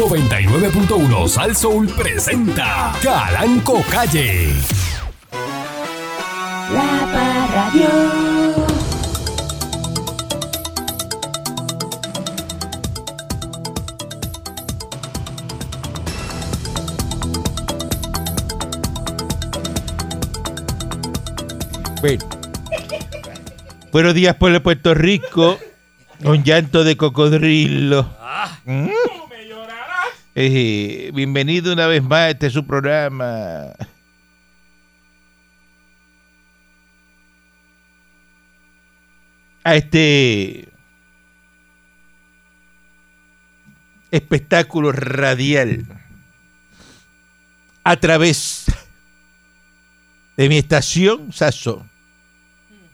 [0.00, 4.48] 99.1 Sal Soul presenta Calanco Calle.
[6.72, 7.88] La Parradio.
[22.00, 22.24] Bueno.
[23.92, 25.58] Buenos días, pueblo de Puerto Rico.
[26.24, 28.08] Un llanto de cocodrilo.
[28.64, 28.88] ¿Mm?
[30.34, 33.72] Eh, bienvenido una vez más a este su programa.
[39.64, 40.68] A este
[44.10, 45.86] espectáculo radial
[47.84, 48.66] a través
[50.36, 51.84] de mi estación Sasso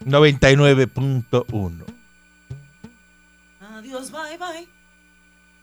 [0.05, 1.85] 99.1.
[3.61, 4.67] Adiós, bye bye.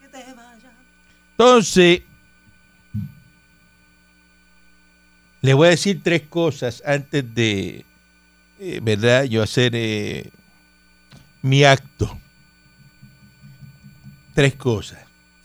[0.02, 0.53] Que.
[1.38, 2.02] Entonces,
[5.42, 7.86] le voy a decir tres cosas antes de,
[8.60, 9.26] eh, ¿verdad?
[9.26, 10.30] Yo hacer eh,
[11.42, 12.20] mi acto.
[14.34, 15.00] Tres cosas.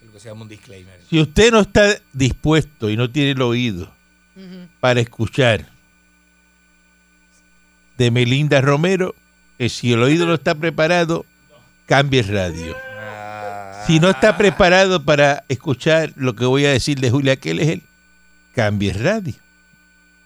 [0.04, 1.00] Lo que se llama un disclaimer.
[1.10, 3.92] Si usted no está dispuesto y no tiene el oído
[4.78, 5.68] para escuchar
[7.96, 9.16] de Melinda Romero,
[9.58, 11.26] que si el oído no está preparado,
[11.86, 12.87] cambie el radio.
[13.88, 17.80] Si no está preparado para escuchar lo que voy a decir de Julia Keller,
[18.54, 19.32] cambie radio.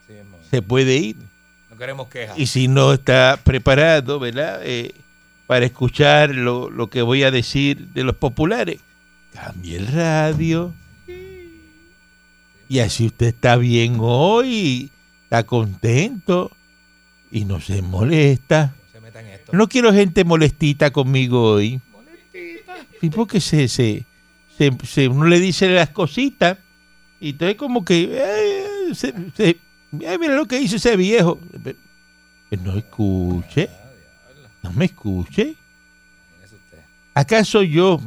[0.09, 0.15] Sí,
[0.51, 1.17] Se puede ir.
[1.71, 2.37] no queremos quejas.
[2.37, 4.61] Y si no está preparado, ¿verdad?
[4.65, 4.93] Eh,
[5.47, 8.81] para escuchar lo, lo que voy a decir de los populares,
[9.33, 10.75] cambie el radio.
[12.69, 14.91] Y así usted está bien hoy,
[15.23, 16.51] está contento
[17.31, 18.75] y no se molesta.
[19.53, 21.81] No quiero gente molestita conmigo hoy.
[23.03, 24.07] Sí, porque se, se,
[24.57, 26.57] se, se- uno le dice las cositas
[27.21, 29.59] y entonces como que eh, se- se-
[29.91, 31.39] mira lo que hizo ese viejo.
[32.51, 33.69] No escuche,
[34.63, 35.57] no me escuche.
[37.15, 38.01] ¿Acaso yo,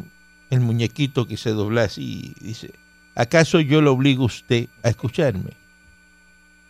[0.50, 2.72] el muñequito que se dobla así, dice,
[3.16, 5.52] ¿acaso yo lo obligo a usted a escucharme?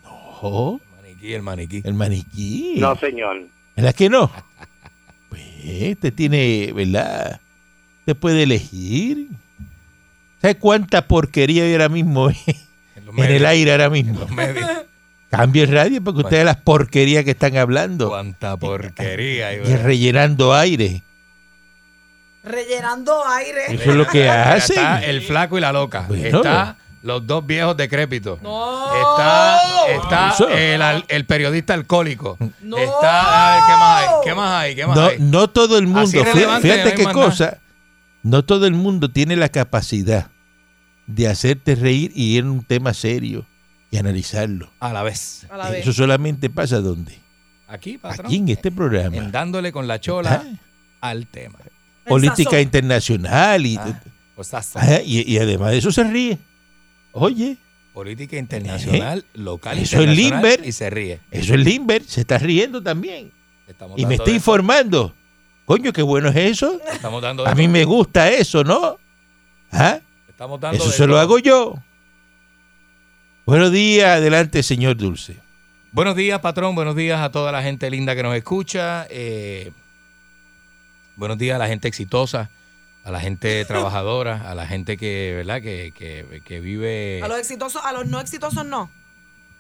[0.04, 1.82] No, El maniquí, el maniquí.
[1.86, 2.76] el maniquí.
[2.80, 3.48] No, señor.
[3.76, 4.32] ¿Verdad que no?
[5.30, 7.40] Pues usted tiene, ¿verdad?
[8.06, 9.30] Usted puede elegir.
[10.40, 12.30] ¿Sabe cuánta porquería hay ahora mismo
[13.18, 14.20] En el aire ahora mismo?
[14.20, 14.70] los medios.
[15.32, 19.54] Cambie el radio porque usted ve las porquerías que están hablando Cuánta porquería.
[19.54, 21.02] y rellenando aire.
[22.44, 23.74] Rellenando aire.
[23.74, 24.78] Eso es lo que hacen.
[24.78, 26.06] Está el flaco y la loca.
[26.08, 26.38] Bueno.
[26.38, 28.40] Está los dos viejos decrépitos.
[28.42, 28.86] No.
[28.96, 32.38] Está, está el, periodista alcohólico.
[32.62, 32.78] No.
[32.78, 34.10] Está, a ver, ¿qué más hay?
[34.24, 34.76] ¿Qué más hay?
[34.76, 35.18] ¿Qué más No, hay?
[35.20, 37.58] no todo el mundo, fíjate qué cosa,
[38.26, 40.32] no todo el mundo tiene la capacidad
[41.06, 43.46] de hacerte reír y ir en un tema serio
[43.92, 44.72] y analizarlo.
[44.80, 45.46] A la vez.
[45.52, 45.82] A la vez.
[45.84, 47.20] Eso solamente pasa donde?
[47.68, 48.26] Aquí, patrón.
[48.26, 49.16] Aquí en este programa.
[49.16, 51.60] En dándole con la chola Ah, al tema.
[52.08, 54.02] política internacional y, Ah,
[54.36, 56.40] pues ah, y, y además de eso se ríe.
[57.12, 57.58] Oye,
[57.94, 60.68] Política internacional, local, Eso es internacional, Limber.
[60.68, 61.20] y se ríe.
[61.32, 63.32] eso es Limber, se está riendo también.
[63.68, 65.14] Estamos Y me está informando.
[65.66, 66.80] Coño, qué bueno es eso.
[66.92, 69.00] Estamos dando de A mí me gusta eso, ¿no?
[69.72, 70.00] ¿Ah?
[70.30, 71.76] Estamos dando Eso se lo hago yo.
[73.46, 75.38] Buenos días, adelante, señor Dulce.
[75.92, 76.76] Buenos días, patrón.
[76.76, 79.08] Buenos días a toda la gente linda que nos escucha.
[79.10, 79.72] Eh,
[81.16, 82.52] buenos días a la gente exitosa,
[83.04, 85.62] a la gente trabajadora, a la gente que, ¿verdad?
[85.62, 87.22] Que, que, que vive.
[87.24, 88.92] A los exitosos, a los no exitosos no.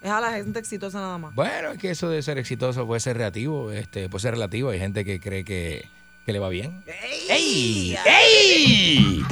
[0.06, 1.34] Es a la gente exitosa nada más.
[1.34, 4.70] Bueno, es que eso de ser exitoso puede ser relativo, este, puede ser relativo.
[4.70, 5.88] Hay gente que cree que,
[6.28, 6.84] que le va bien.
[7.28, 7.98] ¡Ey!
[8.06, 9.24] ¡Ey!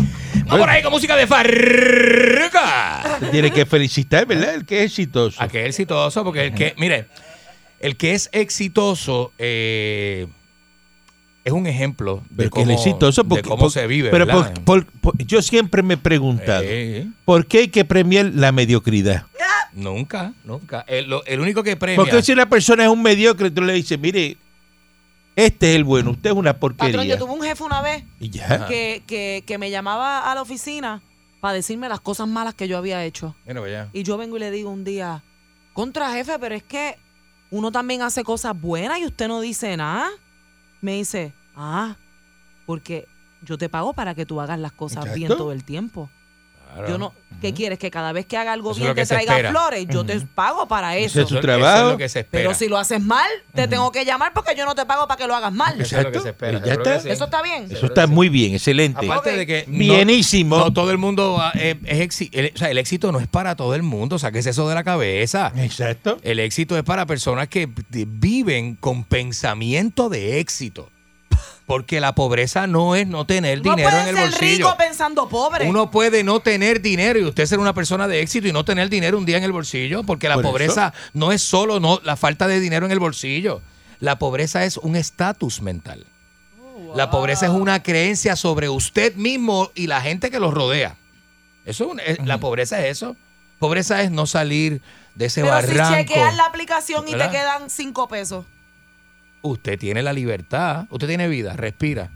[0.46, 3.20] Vamos por ahí con música de Farruca.
[3.32, 4.56] Tiene que felicitar, ¿verdad?
[4.56, 5.40] El que es exitoso.
[5.44, 7.06] A que es exitoso, porque el que, mire,
[7.80, 10.26] el que es exitoso eh,
[11.46, 14.10] es un ejemplo de cómo, exitoso de cómo por- se vive.
[14.10, 14.54] Pero ¿verdad?
[14.66, 18.52] por- por- por- yo siempre me he preguntado, Eh, ¿por qué hay que premiar la
[18.52, 19.28] mediocridad?
[19.76, 20.84] nunca, nunca.
[20.88, 21.98] El, lo- el único que premia.
[21.98, 24.38] Porque si una persona es un mediocre, tú le dices, mire,
[25.36, 27.04] este es el bueno, usted es una Patrón, porquería.
[27.06, 28.68] yo tuve un jefe una vez Y ya.
[28.68, 31.02] que, que, que me llamaba a la oficina
[31.42, 33.36] para decirme las cosas malas que yo había hecho.
[33.94, 35.24] Y yo vengo y le digo un día,
[35.74, 36.98] contra jefe, pero es que
[37.52, 40.10] uno también hace cosas buenas y usted no dice nada.
[40.82, 41.96] Me dice, ah,
[42.66, 43.08] porque
[43.42, 46.10] yo te pago para que tú hagas las cosas bien todo el tiempo.
[46.74, 46.90] Claro.
[46.90, 47.80] Yo no, ¿qué quieres?
[47.80, 49.50] Que cada vez que haga algo Eso bien te traiga espera.
[49.52, 49.86] flores.
[49.90, 51.22] Yo te pago para Ese eso.
[51.22, 51.76] es tu Eso- trabajo.
[51.78, 52.44] Eso es lo que se espera.
[52.44, 55.18] Pero si lo haces mal, te tengo que llamar porque yo no te pago para
[55.18, 55.80] que lo hagas mal.
[55.80, 56.60] Eso es lo que se espera.
[56.60, 57.02] Ya seguro que está.
[57.04, 57.10] sí.
[57.10, 57.68] ¿Eso está bien?
[57.70, 59.06] Eso está muy bien, excelente.
[59.06, 60.58] Aparte de que no- Bienísimo.
[60.58, 63.28] No, todo el mundo ah, eh, es exi- el, o sea, el éxito no es
[63.28, 65.52] para todo el mundo, sáquese eso de la cabeza.
[65.58, 66.18] Exacto.
[66.24, 67.70] El éxito es para personas que
[68.08, 70.90] viven con pensamiento de éxito.
[71.66, 74.68] Porque la pobreza no es no tener No dinero en el ser bolsillo.
[74.68, 75.68] rico pensando pobre.
[75.70, 78.90] Uno puede no tener dinero y usted ser una persona de éxito y no tener
[78.90, 80.52] dinero un día en el bolsillo, porque la Por eso.
[80.52, 83.62] pobreza no es solo no, la falta de dinero en el bolsillo.
[84.02, 86.06] La pobreza es un estatus mental.
[86.96, 90.98] La pobreza es una creencia sobre usted mismo y la gente que lo rodea.
[91.66, 93.16] Eso es un- es- la pobreza es eso.
[93.58, 94.82] Pobreza es no salir
[95.16, 95.96] de ese Pero si barranco.
[95.96, 98.46] chequeas la aplicación y te quedan cinco pesos.
[99.44, 102.10] Usted tiene la libertad, usted tiene vida, respira.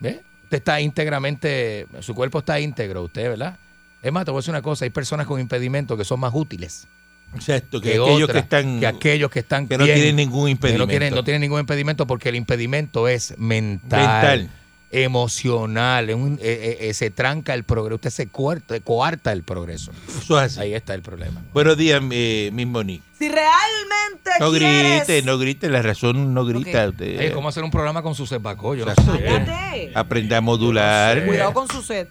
[0.00, 0.22] ¿Ve?
[0.44, 3.58] Usted está íntegramente, su cuerpo está íntegro, usted, ¿verdad?
[4.02, 6.32] Es más, te voy a decir una cosa, hay personas con impedimentos que son más
[6.34, 6.88] útiles
[7.34, 7.80] Exacto.
[7.80, 8.80] Que, que, aquellos otras, que están.
[8.80, 10.84] que aquellos que están que no bien, tienen ningún impedimento.
[10.86, 14.50] no tienen, no tienen ningún impedimento porque el impedimento es mental, Mental.
[14.90, 16.38] Emocional, es un- eh,
[16.80, 19.92] eh, eh, se tranca el progreso, usted se coarta, coarta el progreso.
[20.08, 20.60] Eso es así.
[20.60, 21.42] Ahí está el problema.
[21.52, 23.04] Buenos días, eh, Miss Monique.
[23.18, 25.06] Si realmente No quieres...
[25.06, 26.88] grite, no grite, la razón no grita.
[26.88, 28.74] Usted, ¿cómo hacer un programa con su cepacó?
[28.74, 29.92] Yo no sé.
[29.94, 31.24] Aprenda a modular.
[31.26, 32.08] Cuidado con su sed.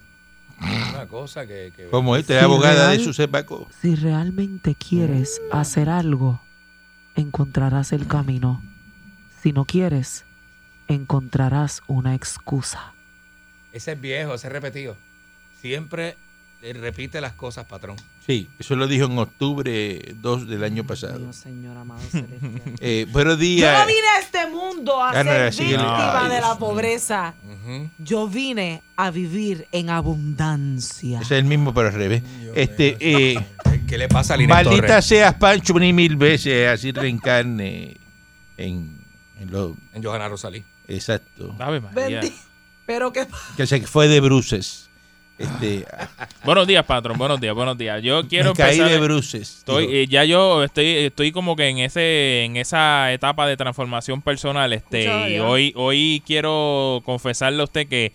[0.60, 1.72] Una cosa que...
[1.75, 3.68] que- Como esta es abogada de su sepaco.
[3.81, 6.42] Si realmente quieres hacer algo,
[7.16, 8.63] encontrarás el camino.
[9.44, 10.25] Si no quieres,
[10.88, 12.94] encontrarás una excusa.
[13.72, 14.96] Ese es viejo, ese es repetido.
[15.62, 16.16] Siempre
[16.62, 17.96] eh, repite las cosas, patrón.
[18.26, 21.20] Sí, eso lo dijo en octubre 2 del año pasado.
[21.20, 22.62] Dios, Señor amado celestial.
[22.80, 23.80] Eh, buenos Yo días.
[23.82, 27.34] no vine a este mundo a no, ser víctima de la pobreza.
[28.00, 31.20] Yo vine a vivir en abundancia.
[31.22, 32.24] Ese es el mismo, pero al revés.
[32.56, 35.06] Este, eh, ¿Qué- ¿Qué le pasa a Lina maldita Torres?
[35.06, 37.98] seas, Pancho, ni mil veces, así reencarne
[38.58, 38.98] en,
[39.40, 40.64] en lo En Johanna Rosalí.
[40.88, 41.56] Exacto.
[41.60, 42.22] Ave María.
[42.22, 42.34] Bendi-
[42.86, 43.28] Pero que
[43.58, 44.90] Que se fue de bruces.
[45.38, 45.86] Este,
[46.46, 47.18] Buenos días, patrón.
[47.18, 48.02] Buenos días, buenos días.
[48.02, 48.92] Yo quiero me caí empezar.
[48.92, 49.58] de bruces.
[49.60, 54.22] Estoy, eh, ya yo estoy, estoy como que en ese, en esa etapa de transformación
[54.22, 54.72] personal.
[54.72, 55.44] Este, y ya.
[55.44, 58.14] hoy, hoy quiero confesarle a usted que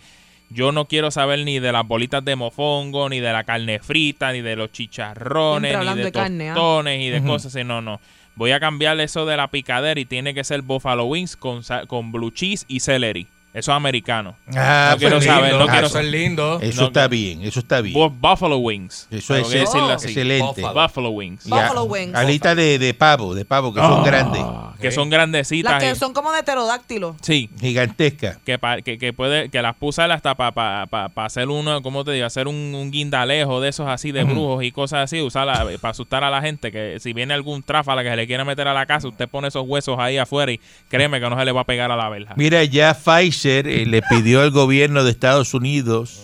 [0.49, 4.31] yo no quiero saber ni de las bolitas de mofongo, ni de la carne frita,
[4.33, 6.53] ni de los chicharrones, ni de, de carne, ¿ah?
[6.55, 7.63] tostones y de cosas así.
[7.63, 8.01] No, no.
[8.41, 12.11] Voy a cambiar eso de la picadera y tiene que ser buffalo wings con, con
[12.11, 13.27] blue cheese y celery.
[13.53, 14.35] Eso es americano.
[14.55, 15.59] Ah, no quiero pues, saber, lindo.
[15.65, 16.59] no quiero Ah, ser lindo.
[16.61, 17.95] Eso no- está bien, eso está bien.
[17.95, 19.07] Bu- Buffalo wings.
[19.11, 19.91] Eso es que Oh.
[19.91, 20.61] excelente.
[20.61, 20.81] Buffalo.
[20.87, 21.45] Buffalo wings.
[21.45, 22.15] Y Buffalo wings.
[22.15, 24.41] Alitas de, de pavo, de pavo, que son Ah, grandes,
[24.79, 25.73] Que son grandecitas.
[25.73, 27.15] las que son como de pterodáctilo.
[27.21, 27.49] Sí.
[27.59, 28.37] gigantescas.
[28.45, 30.87] Que, pa- que, que puede que las puse hasta para
[31.17, 32.25] hacer uno, ¿cómo te digo?
[32.25, 36.23] Hacer un, un guindalejo de esos así de brujos y cosas así, usarla para asustar
[36.23, 36.71] a la gente.
[36.71, 39.49] Que si viene algún tráfala que se le quiera meter a la casa, usted pone
[39.49, 42.07] esos huesos ahí afuera y créeme que no se le va a pegar a la
[42.09, 42.33] verja.
[42.37, 46.21] Mira, ya Pfizer eh, le pidió al gobierno de Estados Unidos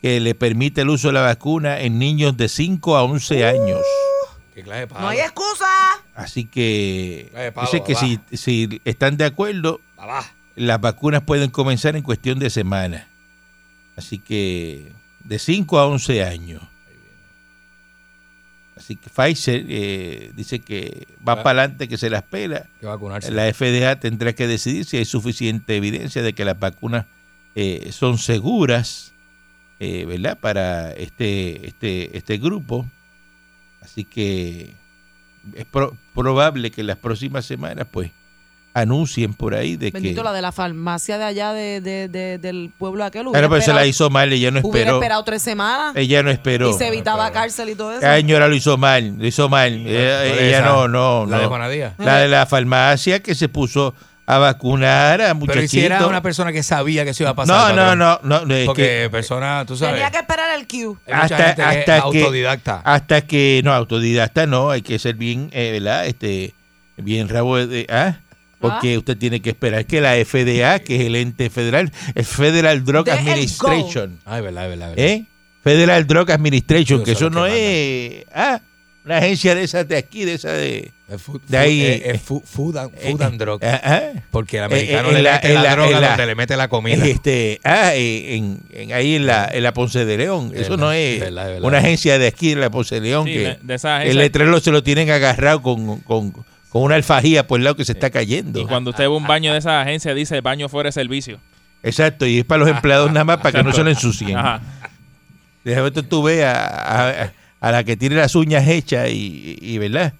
[0.00, 3.80] que le permite el uso de la vacuna en niños de 5 a 11 años.
[4.54, 5.00] ¿Qué clase de palo?
[5.02, 5.66] No hay excusa.
[6.14, 9.80] Así que Eh, dice que si, si están de acuerdo,
[10.56, 13.06] las vacunas pueden comenzar en cuestión de semanas.
[13.96, 14.92] Así que
[15.24, 16.62] de 5 a 11 años.
[18.82, 22.66] Así que Pfizer eh, dice que va para adelante, que se las pela.
[22.80, 23.30] Que vacunarse.
[23.30, 27.06] La FDA tendrá que decidir si hay suficiente evidencia de que las vacunas
[27.54, 29.12] eh, son seguras,
[29.78, 30.36] eh, ¿verdad?
[30.40, 32.84] Para este, este, este grupo.
[33.80, 34.72] Así que
[35.54, 38.10] es pro- probable que en las próximas semanas, pues,
[38.74, 40.24] anuncien por ahí de Bendito que...
[40.24, 43.26] la de la farmacia de allá de, de- de- del pueblo aquel.
[43.30, 44.96] Claro, pero se la hizo mal, ella no hubiera esperó.
[44.98, 46.70] esperado tres semanas Ella no esperó.
[46.70, 48.00] y se evitaba Pero- cárcel y todo eso.
[48.00, 49.72] La señora lo hizo mal, lo hizo mal.
[49.72, 49.88] Ella,
[50.18, 50.66] ¿Cuál es ella esa?
[50.66, 51.48] no, no, La de no.
[51.50, 51.92] Juana Díaz.
[51.98, 55.64] La de la farmacia que se puso a vacunar a Pero muchachitos.
[55.64, 57.74] ¿y si era una persona que sabía que eso iba a pasar.
[57.74, 59.96] No, no, no, no, no, es Porque que persona, tú sabes.
[59.96, 60.96] Tenía que esperar el Q.
[61.12, 62.80] Hasta, gente que es hasta que autodidacta.
[62.84, 66.06] hasta que no autodidacta no, hay que ser bien, eh, ¿verdad?
[66.06, 66.54] Este
[66.96, 68.16] bien rabo de ah,
[68.62, 72.84] porque usted tiene que esperar que la FDA, que es el ente federal, el Federal
[72.84, 75.04] Drug Administration, Ay, verdad, verdad, verdad.
[75.04, 75.24] ¿eh?
[75.62, 78.60] Federal Drug Administration, Yo que eso no que es ah,
[79.04, 82.18] una agencia de esas de aquí, de esa de Es food, De ahí, food- eh,
[82.18, 83.60] food, food and, food and drug.
[83.64, 86.34] ah, Porque el americano eh, en le la- mete la, la- droga la- donde le
[86.34, 87.04] mete la comida.
[87.06, 90.52] Este, ah, eh, en, en- ahí en la, en la Ponce de León.
[90.54, 91.62] Eso Verdad, no es verdad, verdad.
[91.68, 94.16] una agencia de aquí en la Ponce de León Sí, que de- de esa el
[94.18, 96.32] letrero se lo tienen agarrado con, con,
[96.72, 98.58] con una alfajía por el lado que se está cayendo.
[98.60, 101.38] Y cuando usted ve un baño de esa agencia, dice baño fuera de servicio.
[101.82, 104.36] Exacto, y es para los empleados nada más para que no se lo ensucien.
[104.38, 104.60] Ajá.
[105.64, 109.78] De repente tú ves a, a- a la que tiene las uñas hechas y, y,
[109.78, 110.14] ¿verdad?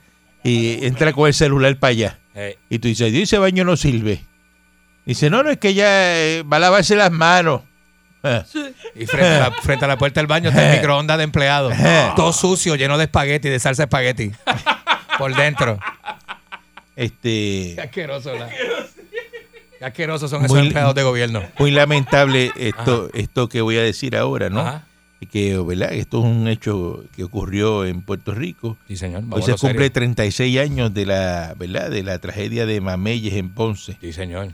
[0.44, 2.18] Y entra con el celular para allá.
[2.35, 4.25] Eh, Y tú dices, "Dios, ese baño no sirve.
[5.04, 5.87] Dice, no, no, es que ella
[6.18, 7.62] eh, va a lavarse las manos.
[8.23, 8.44] Ah,
[8.94, 11.73] y frente a, la, frente a la puerta del baño está el microondas de empleado.
[11.73, 12.12] Eh.
[12.14, 14.30] Todo sucio, lleno de espagueti, de salsa de espagueti.
[15.18, 15.78] Por dentro.
[17.04, 18.49] Este, Qué asqueroso, la-
[19.92, 21.42] Qué son esos Muy- empleados de gobierno.
[21.59, 24.61] muy lamentable esto, esto que voy a decir ahora, ¿no?
[24.61, 24.87] Ajá.
[25.30, 25.92] Que, ¿verdad?
[25.92, 28.76] Esto es un hecho que ocurrió en Puerto Rico.
[28.88, 29.23] Sí, señor.
[29.23, 29.75] Hoy Vamos a se lo serio.
[29.75, 31.90] cumple 36 años de la, ¿verdad?
[31.90, 33.97] De la tragedia de Mameyes en Ponce.
[34.00, 34.49] Sí, señor.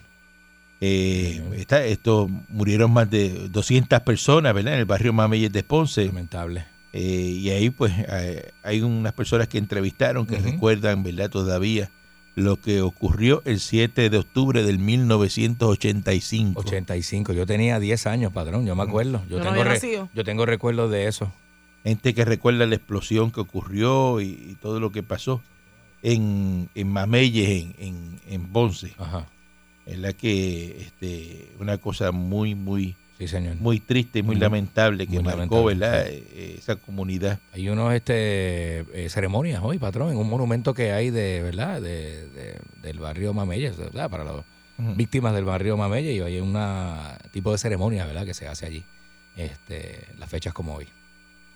[0.80, 4.74] Eh, está- esto murieron más de 200 personas, ¿verdad?
[4.74, 6.04] En el barrio Mameyes de Ponce.
[6.06, 6.66] Lamentable.
[6.92, 7.00] Eh,
[7.40, 10.44] y ahí, pues, eh, hay unas personas que entrevistaron que Ujú.
[10.52, 11.30] recuerdan, ¿verdad?
[11.30, 11.90] Todavía
[12.38, 16.60] lo que ocurrió el 7 de octubre del 1985.
[16.60, 17.32] 85.
[17.32, 18.66] Yo tenía 10 años, padrón.
[18.66, 19.22] Yo me acuerdo.
[19.28, 20.08] Yo, Yo no tengo, re- nacido.
[20.14, 21.32] yo tengo recuerdos de eso.
[21.84, 25.42] Gente que recuerda la explosión que ocurrió y, y todo lo que pasó
[26.02, 28.94] en, en Mameyes, en, en, en Ponce.
[28.98, 29.26] Ajá.
[29.86, 33.56] En la que este, una cosa muy, muy, Sí, señor.
[33.56, 36.06] muy triste y muy Muy- lamentable que muy marcó, lamentable, ¿verdad?
[36.08, 36.24] sí.
[36.34, 37.40] Eh, Esa comunidad.
[37.52, 41.80] Hay unos este eh, ceremonias hoy, patrón, en un monumento que hay de, ¿verdad?
[41.82, 44.08] De, de- del barrio Mameyes, ¿verdad?
[44.08, 44.34] Para las
[44.78, 44.94] Ujú.
[44.94, 46.56] víctimas del barrio Mameyes y hay un
[47.32, 48.24] tipo de ceremonia, ¿verdad?
[48.24, 48.84] Que se hace allí.
[49.36, 50.86] Este, las fechas como hoy.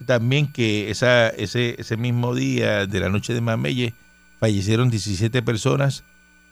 [0.04, 3.94] También que esa, ese, ese mismo día de la noche de Mameye
[4.40, 6.02] fallecieron 17 personas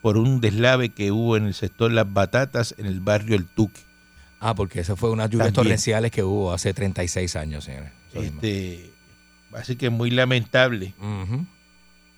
[0.01, 3.81] por un deslave que hubo en el sector Las Batatas en el barrio El Tuque.
[4.43, 5.65] Ah, porque eso fue unas lluvias También.
[5.67, 7.91] torrenciales que hubo hace 36 años, señores.
[8.13, 8.89] Este,
[9.53, 10.95] así que muy lamentable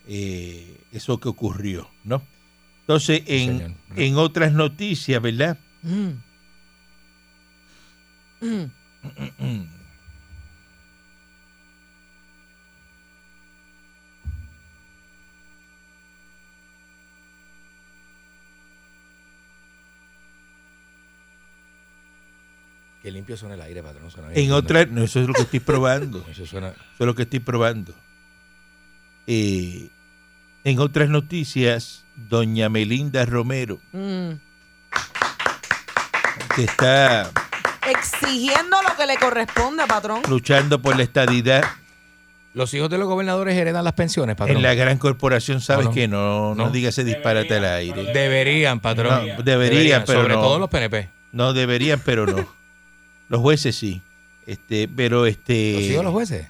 [0.07, 2.21] eh, eso que ocurrió, ¿no?
[2.81, 5.57] Entonces, en, en otras noticias, ¿verdad?
[5.83, 6.11] Mm.
[8.41, 9.63] Mm.
[23.03, 24.09] Qué limpio suena el aire, patrón.
[24.09, 26.25] suena bien En otras, no, eso es lo que estoy probando.
[26.31, 26.69] Eso suena...
[26.69, 27.93] Eso es lo que estoy probando.
[29.27, 29.89] Eh,
[30.63, 34.31] en otras noticias, doña Melinda Romero, Mm.
[36.55, 37.29] que está
[37.89, 40.21] Exigiendo lo que le corresponde, patrón.
[40.29, 41.63] luchando por la estadidad
[42.53, 44.57] Los hijos de los gobernadores heredan las pensiones, patrón.
[44.57, 45.95] en la gran corporación, sabes No, no.
[45.95, 46.69] que no, no, No.
[46.69, 48.13] diga ese disparate al aire.
[48.13, 49.27] Deberían, patrón.
[49.37, 50.41] No, deberían, pero Sobre no.
[50.41, 51.09] todo los PNP.
[51.33, 52.47] No deberían, pero no.
[53.29, 54.01] Los jueces sí.
[54.45, 55.73] Este, pero este.
[55.73, 56.47] Los hijos de los jueces.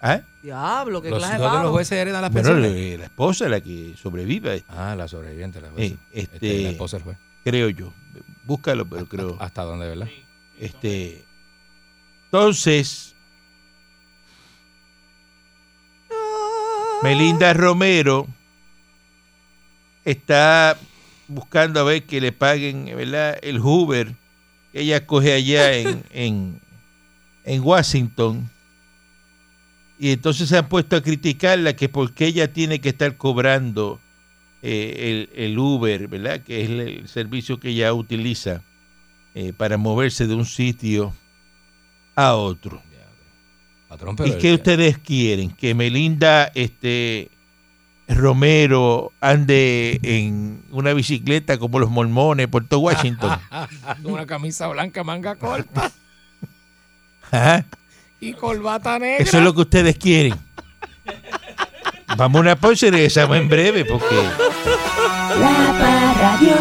[0.00, 0.20] ¿Ah?
[0.42, 2.72] Diablo, qué Los clase hijos de los jueces heredan las Bueno, pensiones.
[2.76, 5.94] eh, la esposa, la que sobrevive, Ah, la sobreviviente, la jueza.
[5.94, 7.18] Eh, este- Este, la esposa del juez.
[7.44, 7.92] creo yo.
[8.44, 9.36] Búscalo, pero creo.
[9.40, 10.06] ¿Hasta dónde, verdad?
[10.60, 11.24] Este,
[12.26, 13.14] entonces,
[17.02, 18.26] Melinda Romero
[20.04, 20.78] está
[21.28, 23.38] buscando a ver que le paguen, ¿verdad?
[23.42, 24.14] El Hoover
[24.76, 26.60] que ella coge allá en, en,
[27.44, 28.50] en Washington.
[29.98, 33.98] Y entonces se han puesto a criticarla que por qué ella tiene que estar cobrando
[34.60, 36.42] eh, el, el Uber, ¿verdad?
[36.42, 38.60] Que es el, el servicio que ella utiliza
[39.34, 41.14] eh, para moverse de un sitio
[42.14, 42.82] a otro.
[43.88, 44.14] Patrón.
[44.26, 45.52] ¿Y qué ustedes quieren?
[45.52, 47.30] ¿Que Melinda este,
[48.08, 53.38] Romero ande en una bicicleta como los mormones por todo Washington?
[54.02, 55.90] Con una camisa blanca, manga corta
[57.32, 57.64] Ajá.
[58.20, 59.24] y corbata negra.
[59.24, 60.34] Eso es lo que ustedes quieren.
[62.16, 64.14] Vamos a una pausa y regresamos en breve porque
[65.40, 66.56] La Parradio.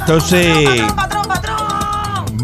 [0.00, 1.23] entonces Patrón, patrón, patrón.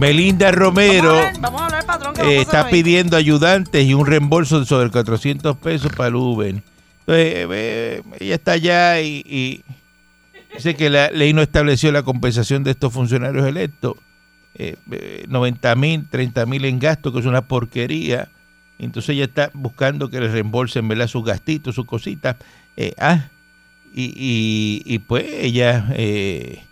[0.01, 2.15] Melinda Romero Vamos a ver, vamos a hablar, patrón.
[2.15, 6.49] ¿qué eh, está pidiendo ayudantes y un reembolso de sobre 400 pesos para el Uber.
[6.49, 6.65] Entonces,
[7.07, 9.63] eh, ella está allá y, y
[10.55, 13.95] dice que la ley no estableció la compensación de estos funcionarios electos.
[14.55, 18.29] Eh, eh, 90 mil, 30 mil en gasto, que es una porquería.
[18.79, 21.07] Entonces ella está buscando que le reembolsen ¿verdad?
[21.07, 22.37] sus gastitos, sus cositas.
[22.77, 23.29] Eh, ah,
[23.93, 26.63] y, y, y pues ella eh,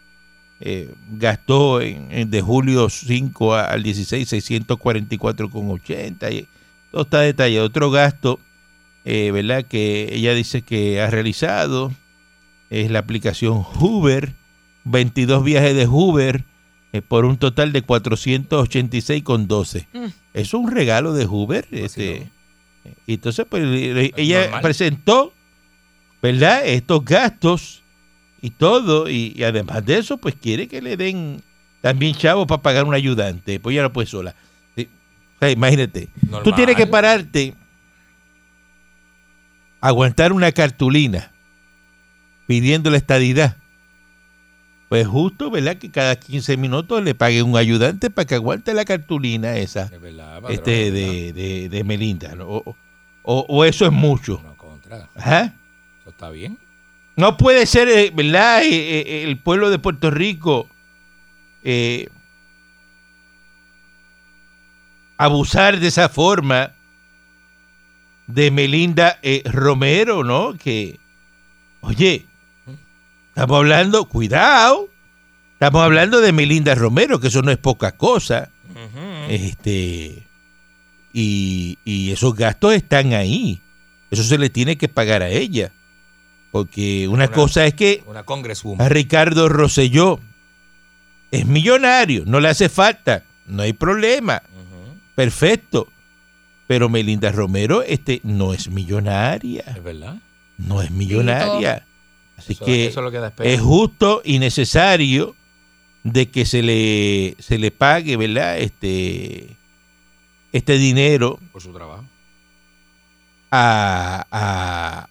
[0.60, 6.46] eh, gastó en, en de julio 5 a- al 16 644,80 y
[6.90, 7.66] todo está detallado.
[7.66, 8.40] Otro gasto,
[9.04, 9.64] eh, ¿verdad?
[9.64, 11.92] Que ella dice que ha realizado
[12.70, 14.34] es la aplicación Hoover,
[14.84, 16.44] 22 viajes de Hoover
[16.92, 19.86] eh, por un total de 486,12.
[19.92, 20.06] Mm.
[20.34, 21.66] Es un regalo de Hoover.
[21.70, 21.84] Vacilón.
[21.86, 22.30] Este,
[23.06, 23.62] entonces, pues,
[24.16, 24.62] ella normal.
[24.62, 25.32] presentó
[26.22, 26.66] ¿verdad?
[26.66, 27.82] Estos gastos
[28.40, 31.42] y todo, y, y además de eso, pues quiere que le den
[31.80, 34.34] también chavo para pagar un ayudante, pues ya no puede sola.
[34.76, 34.88] Sí.
[35.36, 36.54] O sea, imagínate, tú Normal.
[36.54, 37.54] tienes que pararte,
[39.80, 41.30] aguantar una cartulina
[42.46, 43.56] pidiendo la estadidad.
[44.88, 45.76] Pues justo, ¿verdad?
[45.76, 50.00] Que cada 15 minutos le pague un ayudante para que aguante la cartulina esa Es
[50.00, 52.34] verdad, patrón, este de, de, de Melinda.
[52.34, 52.46] ¿no?
[52.48, 52.76] O,
[53.22, 54.40] o- o eso es mucho.
[54.42, 55.10] No, contra.
[55.14, 55.54] Ajá.
[56.00, 56.58] Eso está bien.
[57.18, 58.62] No puede ser, eh, ¿verdad?
[58.62, 60.68] Eh, eh, el pueblo de Puerto Rico
[61.64, 62.08] eh,
[65.16, 66.74] abusar de esa forma
[68.28, 70.56] de Melinda eh, Romero, ¿no?
[70.56, 71.00] Que,
[71.80, 72.24] oye,
[73.30, 74.88] estamos hablando, cuidado,
[75.54, 78.48] estamos hablando de Melinda Romero, que eso no es poca cosa.
[79.28, 80.22] Este,
[81.12, 83.60] y, y esos gastos están ahí.
[84.08, 85.72] Eso se le tiene que pagar a ella.
[86.50, 88.88] Porque una Una- cosa es que Una a.
[88.88, 90.18] Ricardo Rosselló
[91.30, 94.42] es millonario, no le hace falta, no hay problema,
[95.14, 95.88] perfecto.
[96.66, 100.16] Pero Melinda Romero este, no es millonaria, Es verdad.
[100.58, 101.84] no es millonaria.
[102.36, 103.18] Así Eso, que eso es lo que
[103.54, 105.34] es justo y necesario
[106.04, 108.58] de que se le, se le pague, ¿verdad?
[108.58, 109.56] Este,
[110.52, 112.04] este dinero por su trabajo.
[113.50, 115.08] a, a,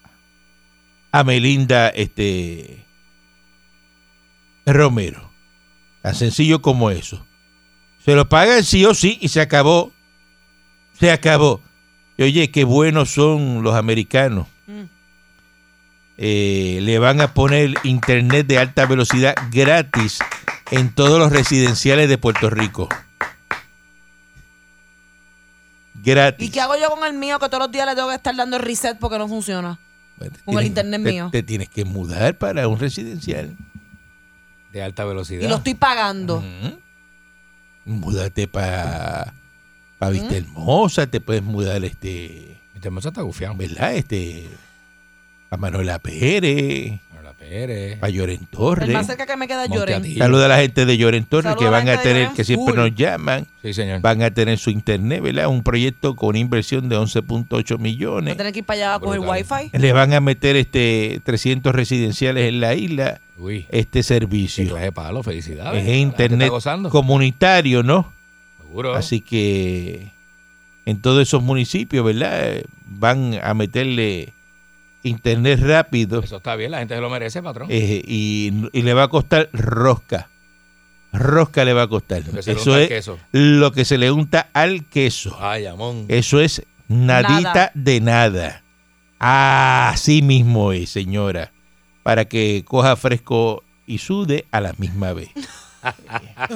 [1.18, 2.86] a Melinda este,
[4.68, 5.32] Romero.
[6.04, 7.26] Tan sencillo como eso.
[8.06, 9.92] Se lo pagan sí o sí y se acabó.
[10.94, 11.62] Se acabó.
[12.18, 14.48] Y oye, qué buenos son los americanos.
[14.68, 14.84] Mm.
[16.20, 20.20] Eh, le van a poner internet de alta velocidad gratis
[20.70, 22.90] en todos los residenciales de Puerto Rico.
[25.96, 26.48] Gratis.
[26.48, 28.36] ¿Y qué hago yo con el mío que todos los días le tengo que estar
[28.36, 29.80] dando reset porque no funciona?
[30.18, 31.30] Con el tienes- internet te- mío.
[31.32, 33.56] Te tienes que mudar para un residencial.
[34.72, 35.44] De alta velocidad.
[35.46, 36.38] Y lo estoy pagando.
[36.38, 36.80] Ujú.
[37.86, 39.34] Múdate para
[39.98, 43.56] pa Vista Hermosa, te puedes mudar este, Este mozo está gufiado.
[43.56, 43.94] ¿verdad?
[43.96, 44.48] Este,
[45.50, 47.00] a Manuela Pérez,
[47.50, 47.98] Pérez.
[48.04, 48.48] a Lloren
[48.82, 50.04] El más cerca que me queda Lloren.
[50.18, 52.82] Saluda a la gente de Lloren Torres Saluda que van a tener, que siempre full.
[52.84, 54.02] nos llaman, Sí, señor.
[54.02, 55.48] van a tener su internet, ¿verdad?
[55.48, 58.34] Un proyecto con inversión de 11.8 Voy millones.
[58.34, 59.70] a tener que ir para allá a coger wifi.
[59.78, 63.66] Le van a meter este 300 residenciales en la isla, Uy.
[63.70, 64.68] este servicio.
[64.70, 65.24] clase de palo.
[65.24, 65.88] Felicidades.
[65.88, 66.52] Es internet
[66.90, 68.12] comunitario, ¿no?
[68.62, 68.94] Seguro.
[68.96, 70.12] Así que
[70.86, 72.62] en todos esos municipios, ¿verdad?
[72.86, 74.34] Van a meterle
[75.04, 76.72] internet rápido Eso está bien.
[76.72, 77.68] La gente se lo merece, patrón.
[77.72, 80.30] eh, y, y le va a costar rosca.
[81.14, 82.24] Rosca le va a costar.
[82.26, 83.18] Lo que se le Eso es queso.
[83.32, 85.36] lo que se le unta al queso.
[85.40, 86.06] Ay, amón.
[86.10, 87.72] Eso es nadita Nada.
[87.74, 88.64] de nada.
[89.20, 91.52] Así mismo es, señora.
[92.04, 95.30] Para que coja fresco y sude a la misma vez.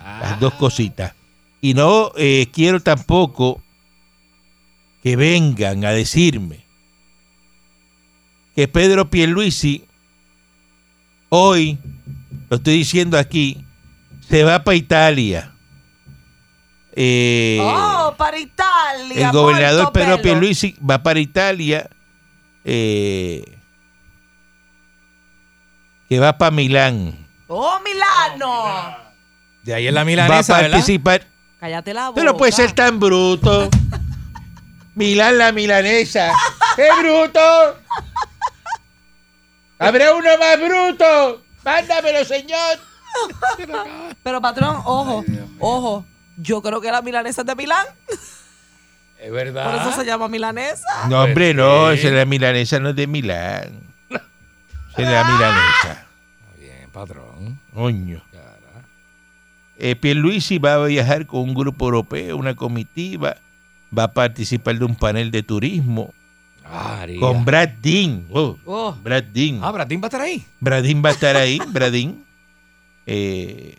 [0.00, 1.14] Las dos cositas.
[1.60, 3.60] Y no eh, quiero tampoco
[5.02, 6.64] que vengan a decirme
[8.58, 9.86] que Pedro Pierluisi
[11.28, 11.78] hoy,
[12.50, 13.64] lo estoy diciendo aquí,
[14.28, 15.54] se va para Italia.
[16.90, 19.26] Eh, oh, para Italia.
[19.28, 20.22] el gobernador Pedro Pelo.
[20.22, 21.88] Pierluisi va para Italia,
[22.64, 23.44] eh,
[26.08, 27.28] que va para Milán.
[27.46, 28.96] Oh, Milano.
[29.62, 30.70] De ahí en la va a milanesa, ¿verdad?
[30.72, 31.24] participar.
[31.60, 32.24] Cállate la boca.
[32.24, 33.70] No puede ser tan bruto.
[34.96, 36.32] Milán la milanesa.
[36.74, 37.76] ¡Qué bruto!
[39.78, 41.42] ¿Habrá uno más bruto?
[41.64, 42.78] Mándamelo, señor.
[44.22, 45.24] Pero patrón, ojo,
[45.58, 46.04] ojo.
[46.36, 47.86] Yo creo que la milanesa es de Milán.
[49.18, 49.64] Es verdad.
[49.64, 51.08] Por eso se llama milanesa.
[51.08, 51.86] No, hombre, no.
[51.86, 52.06] Pues sí.
[52.06, 53.80] esa es la milanesa no es de Milán.
[54.10, 56.06] Esa es la milanesa.
[56.06, 57.60] Está bien, patrón.
[57.74, 58.22] Coño.
[58.30, 58.84] Cara.
[59.76, 63.36] Eh, Pierluisi va a viajar con un grupo europeo, una comitiva.
[63.96, 66.14] Va a participar de un panel de turismo
[66.70, 67.20] María.
[67.20, 68.26] con Brad Dean.
[68.30, 68.96] Oh, Oh.
[69.02, 69.60] Brad Dean.
[69.62, 70.44] Ah, Bratín va a estar ahí.
[70.60, 72.24] Bradín va a estar ahí, Bradín.
[73.06, 73.76] Eh,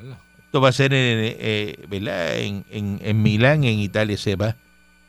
[0.00, 0.16] Hola.
[0.44, 2.38] esto va a ser en, eh, ¿verdad?
[2.38, 4.56] En, en- en Milán, en Italia se va.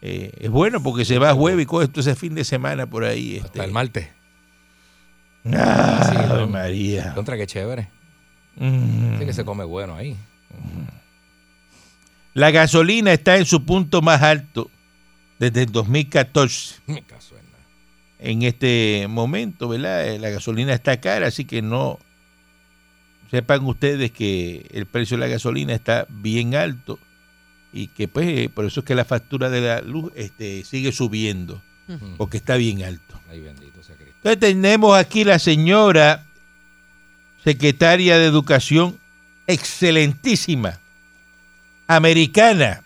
[0.01, 3.03] Eh, es bueno porque se va jueves y coge todo ese fin de semana por
[3.05, 3.35] ahí.
[3.35, 3.47] Este.
[3.47, 4.09] Hasta el martes.
[5.53, 6.51] Ah, Sí.
[6.51, 7.13] María.
[7.13, 7.87] Contra, qué chévere.
[8.57, 9.19] Mm.
[9.19, 10.15] Sí que se come bueno ahí.
[12.33, 14.69] La gasolina está en su punto más alto
[15.39, 16.75] desde el 2014.
[16.87, 17.35] Me caso
[18.19, 20.07] en este momento, ¿verdad?
[20.07, 21.99] Eh, La gasolina está cara, así que no
[23.29, 26.99] sepan ustedes que el precio de la gasolina está bien alto
[27.73, 30.91] y que pues eh, por eso es que la factura de la luz este, sigue
[30.93, 31.61] subiendo.
[32.17, 33.19] porque está bien alto.
[33.29, 34.15] Ay, bendito sea Cristo.
[34.23, 36.25] Entonces tenemos aquí la señora
[37.43, 38.97] secretaria de Educación,
[39.47, 40.79] excelentísima,
[41.87, 42.83] americana,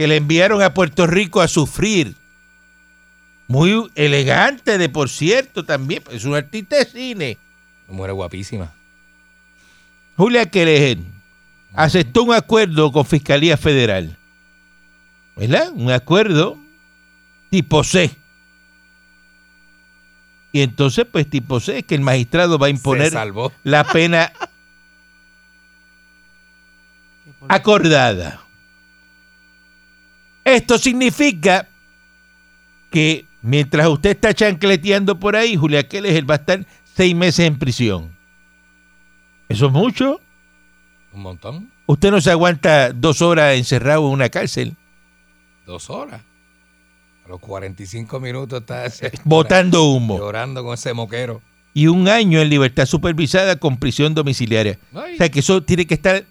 [0.00, 2.14] que le enviaron a Puerto Rico a sufrir.
[3.48, 7.38] Muy elegante de por cierto también, es un artista de cine.
[7.86, 8.72] Mujer guapísima.
[10.16, 11.00] Julia Kereger
[11.74, 14.16] aceptó un acuerdo con Fiscalía Federal.
[15.36, 15.70] ¿Verdad?
[15.74, 16.58] Un acuerdo
[17.50, 18.10] tipo C.
[20.50, 23.12] Y entonces, pues tipo C, es que el magistrado va a imponer
[23.64, 24.32] la pena
[27.50, 28.46] acordada.
[30.54, 31.68] Esto significa
[32.90, 37.58] que mientras usted está chancleteando por ahí, Julia Keller va a estar seis meses en
[37.58, 38.10] prisión.
[39.48, 40.20] ¿Eso es mucho?
[41.12, 41.70] Un montón.
[41.86, 44.76] Usted no se aguanta dos horas encerrado en una cárcel,
[45.66, 46.20] Dos horas.
[47.24, 50.18] A los 45 minutos está ese- botando humo.
[50.18, 51.40] llorando con ese moquero.
[51.72, 54.80] Y un año en libertad supervisada con prisión domiciliaria.
[54.92, 56.24] Ay, O sea que eso tiene que estar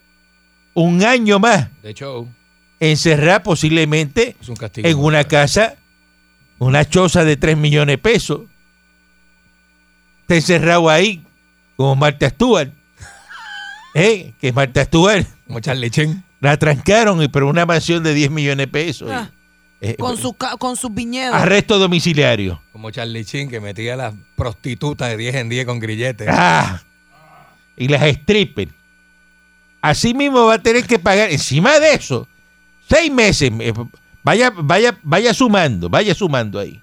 [0.73, 2.27] un año más de hecho,
[2.79, 5.75] encerrada posiblemente un en una casa,
[6.59, 8.41] una choza de 3 millones de pesos.
[10.21, 11.23] Está encerrado ahí
[11.75, 12.71] como Marta Stewart.
[13.95, 14.33] ¿Eh?
[14.39, 16.23] Que Marta Stewart Como Charlie Chen.
[16.39, 19.09] la trancaron, y- pero una mansión de 10 millones de pesos.
[19.11, 19.29] Ah,
[19.81, 21.33] Eh, Con, sus ca- con sus viñedos.
[21.33, 22.61] Arresto domiciliario.
[22.73, 26.27] Como Charlie Chin que metía a las prostitutas de 10 en 10 con grilletes.
[26.29, 26.81] Ah,
[27.77, 28.71] y las strippers.
[29.81, 32.27] Así mismo va a tener que pagar, encima de eso,
[32.89, 33.51] seis meses.
[33.59, 33.73] eh,
[34.21, 36.81] Vaya, vaya, vaya sumando, vaya sumando ahí.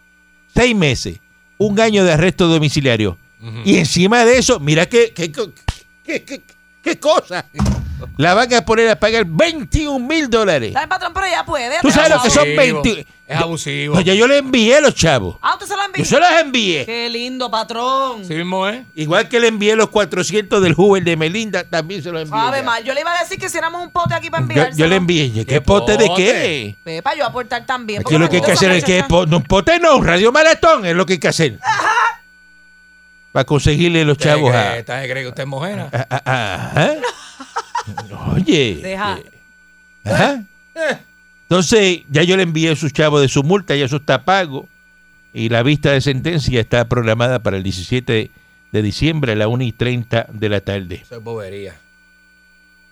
[0.54, 1.18] Seis meses,
[1.58, 3.18] un año de arresto domiciliario.
[3.64, 6.42] Y encima de eso, mira qué, qué, qué, qué-
[6.82, 7.44] qué cosa.
[8.16, 10.72] La van a poner a pagar 21 mil dólares.
[10.72, 11.76] Dale, patrón, pero ya puede.
[11.82, 12.56] ¿Tú sabes lo que son hago.
[12.82, 13.06] 20?
[13.26, 13.94] Es abusivo.
[13.94, 15.36] Pues ya yo le envié los chavos.
[15.42, 16.04] Ah, usted se lo envió.
[16.04, 16.86] Yo se los envié.
[16.86, 18.24] Qué lindo, patrón.
[18.24, 18.82] Sí mismo es.
[18.94, 22.38] Igual que le envié los 400 del Hoover de Melinda, también se los envié.
[22.40, 22.62] Sabe ya.
[22.64, 22.84] mal.
[22.84, 24.76] Yo le iba a decir que hiciéramos un pote aquí para Yo, enviárselo.
[24.78, 25.32] yo le envié.
[25.32, 26.76] ¿Qué, ¿Qué pote de qué?
[26.84, 28.00] Pepa, yo voy a aportar también.
[28.00, 30.32] Aquí lo que hay que hacer es que po- no, un pote no, un radio
[30.32, 31.58] maratón es lo que hay que hacer.
[33.32, 35.90] Para conseguirle los ¿Usted chavos cree- a, ¿Usted cree que usted es mojena?
[35.92, 36.92] a- a- a- ajá.
[38.34, 38.80] Oye.
[38.82, 39.18] Deja.
[40.04, 40.42] eh, ajá.
[41.42, 44.68] Entonces, ya yo le envié sus chavos de su multa, ya eso está pago.
[45.36, 48.30] Y la vista de sentencia está programada para el 17
[48.72, 51.00] de diciembre a las 1 y 30 de la tarde.
[51.02, 51.78] Eso es bobería.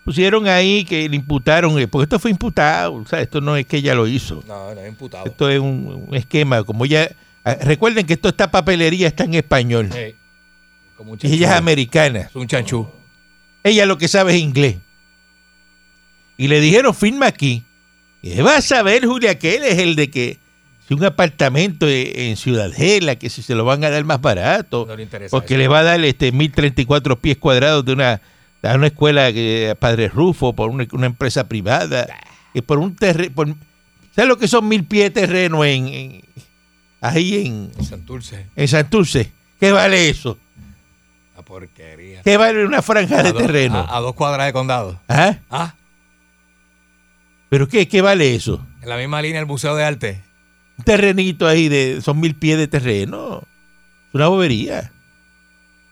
[0.05, 3.65] Pusieron ahí que le imputaron, eh, porque esto fue imputado, o sea, esto no es
[3.65, 4.45] que ella lo hizo.
[4.47, 5.25] No, no es imputado.
[5.25, 7.09] Esto es un, un esquema, como ya...
[7.45, 9.89] ah, Recuerden que esto esta papelería está en español.
[9.91, 10.15] Sí.
[10.99, 12.21] Como un ella es americana.
[12.21, 12.87] Es un chanchú.
[13.63, 14.77] Ella lo que sabe es inglés.
[16.37, 17.65] Y le dijeron, firma aquí.
[18.21, 20.44] Y vas a ver, Julia, que él es el de que
[20.95, 24.97] un apartamento e- en Ciudadela, que si se lo van a dar más barato, No
[24.97, 25.31] le interesa.
[25.31, 25.59] porque eso.
[25.59, 28.21] le va a dar este 1034 pies cuadrados de una,
[28.63, 32.07] de una escuela que Padre Rufo, por una, una empresa privada,
[32.55, 33.33] y por un terreno,
[34.15, 36.23] ¿sabes lo que son mil pies de terreno en, en-
[37.01, 38.47] ahí en, Santurce.
[38.57, 39.33] en Santurce?
[39.61, 40.39] ¿Qué vale eso?
[41.37, 42.23] La porquería.
[42.23, 43.79] ¿Qué vale una franja de A do- terreno?
[43.79, 45.01] A, a dos cuadras de condado.
[45.09, 45.37] ¿Ah?
[45.51, 45.75] Ah,
[47.49, 48.65] ¿Pero qué, qué vale eso?
[48.83, 50.21] en la misma línea el Museo de Arte.
[50.79, 53.43] Un terrenito ahí de son mil pies de terreno.
[54.09, 54.91] Es una bobería.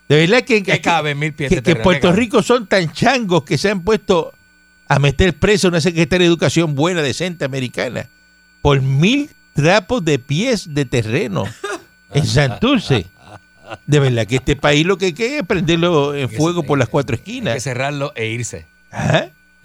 [0.09, 1.77] De verdad que, ¿Qué que- cabe mil pies que, de que?
[1.77, 2.12] Puerto.
[2.12, 4.33] Rico son tan changos que se han puesto
[4.88, 8.09] a meter preso a una secretaria de educación buena, decente, americana,
[8.61, 11.45] por mil trapos de pies de terreno
[12.12, 13.07] en Santurce.
[13.87, 17.14] De verdad que este país lo que que es prenderlo en fuego por las cuatro
[17.14, 17.62] Hay que esquinas.
[17.62, 18.66] cerrarlo e irse.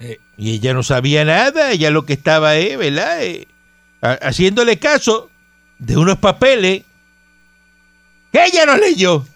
[0.00, 3.22] Eh, Y ella no sabía nada, ella lo que estaba, eh, ¿verdad?
[3.22, 3.48] Eh,
[4.00, 5.30] haciéndole caso
[5.78, 6.82] de unos papeles
[8.32, 9.26] que ella no leyó.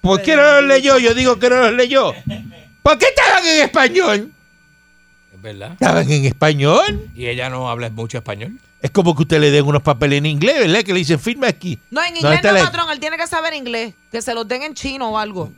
[0.00, 0.98] ¿Por qué no los leyó?
[0.98, 2.12] Yo digo que no los leyó.
[2.82, 4.32] ¿Por qué estaban en español?
[5.34, 5.72] es verdad.
[5.72, 7.10] Estaban en español.
[7.14, 8.58] Y ella no habla mucho español.
[8.80, 10.82] Es como que usted le den unos papeles en inglés, ¿verdad?
[10.84, 11.78] Que le dicen firma aquí.
[11.90, 12.90] No, en ¿Dónde inglés no, la- patrón.
[12.90, 13.92] Él tiene que saber inglés.
[14.10, 15.52] Que se los den en chino o algo.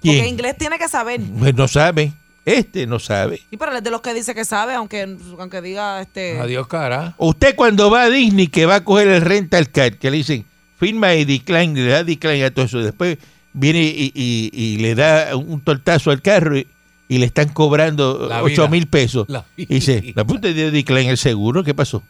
[0.00, 0.16] ¿Quién?
[0.16, 1.20] Porque inglés tiene que saber.
[1.38, 2.12] Pues no sabe.
[2.44, 3.40] Este no sabe.
[3.50, 6.38] Él es de los que dice que sabe, aunque, aunque diga este.
[6.40, 7.14] Adiós, cara.
[7.18, 10.44] Usted cuando va a Disney que va a coger el rental card, que le dicen
[10.78, 12.80] firma y decline, le da decline a todo eso.
[12.80, 13.18] Después
[13.52, 16.66] viene y, y- y le da un tortazo al carro y,
[17.06, 18.68] y le están cobrando La 8 vida.
[18.68, 19.28] mil pesos.
[19.28, 22.02] La Y dice, la puta de decline el seguro, ¿qué pasó?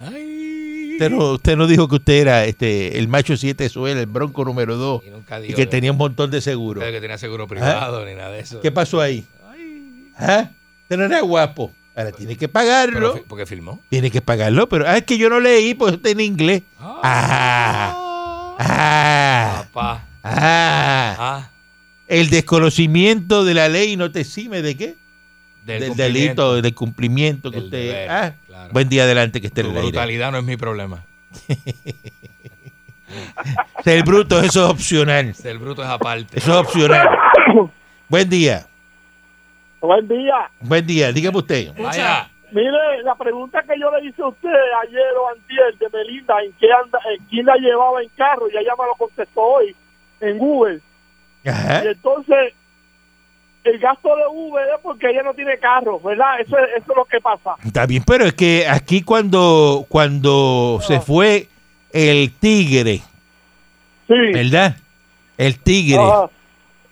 [0.00, 0.92] Ay.
[0.92, 4.44] Usted no, usted no dijo que usted era este el macho 7 suela, el bronco
[4.44, 5.02] número 2
[5.46, 6.80] Y y que tenía un montón de seguro.
[6.80, 8.60] que tenía seguro privado ni nada de eso.
[8.60, 9.24] ¿Qué pasó ahí?
[10.18, 10.50] ¿Ah?
[10.82, 11.72] Usted no era guapo.
[11.96, 13.14] Ahora tiene que Pero pagarlo.
[13.14, 13.80] fi- porque filmó.
[13.88, 16.62] Tiene que pagarlo, pero ah, es que yo no leí porque está en inglés.
[16.78, 20.04] Ah, ah, Papá.
[20.24, 21.16] ah.
[21.18, 21.50] Ah,
[22.06, 24.96] El desconocimiento de la ley no te exime de qué?
[25.64, 27.78] del, delito, del cumplimiento que Del usted.
[27.78, 28.72] deber, Ah, claro.
[28.72, 29.88] buen día adelante que esté en Tu el aire.
[29.90, 31.04] brutalidad no es mi problema.
[33.84, 35.34] Ser bruto, eso es opcional.
[35.44, 36.38] El bruto es aparte.
[36.38, 37.06] Eso es opcional.
[38.08, 38.66] Buen día.
[39.80, 40.50] Buen día.
[40.60, 41.12] Buen día.
[41.12, 41.72] Dígame usted.
[41.78, 42.28] Vaya.
[42.50, 44.48] Mire, la pregunta que yo le hice a usted
[44.82, 48.48] ayer o antier de Melinda, ¿en qué anda, en quién la llevaba en carro?
[48.48, 49.76] Y ella me lo contestó hoy
[50.20, 50.80] en Google.
[51.46, 51.84] Ajá.
[51.84, 52.54] Y entonces,
[53.64, 56.40] el gasto de Uber es porque ella no tiene carro, ¿verdad?
[56.40, 57.54] Eso es, eso es lo que pasa.
[57.64, 61.48] Está bien, pero es que aquí cuando, cuando se fue
[61.92, 63.02] el tigre,
[64.06, 64.14] Sí.
[64.32, 64.74] ¿verdad?
[65.36, 66.00] El tigre,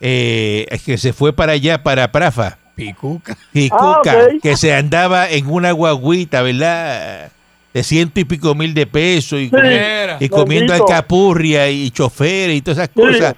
[0.03, 2.59] eh, es que se fue para allá, para Prafa.
[2.77, 3.37] Picuca.
[3.53, 4.01] Y Ah,
[4.43, 7.33] que se andaba en una guaguita, ¿verdad?
[7.75, 9.51] De ciento y pico mil de pesos y, Sí.
[9.51, 10.17] comi- Mira.
[10.21, 13.01] y comiendo alcapurria y choferes y todas esas Sí.
[13.01, 13.35] cosas.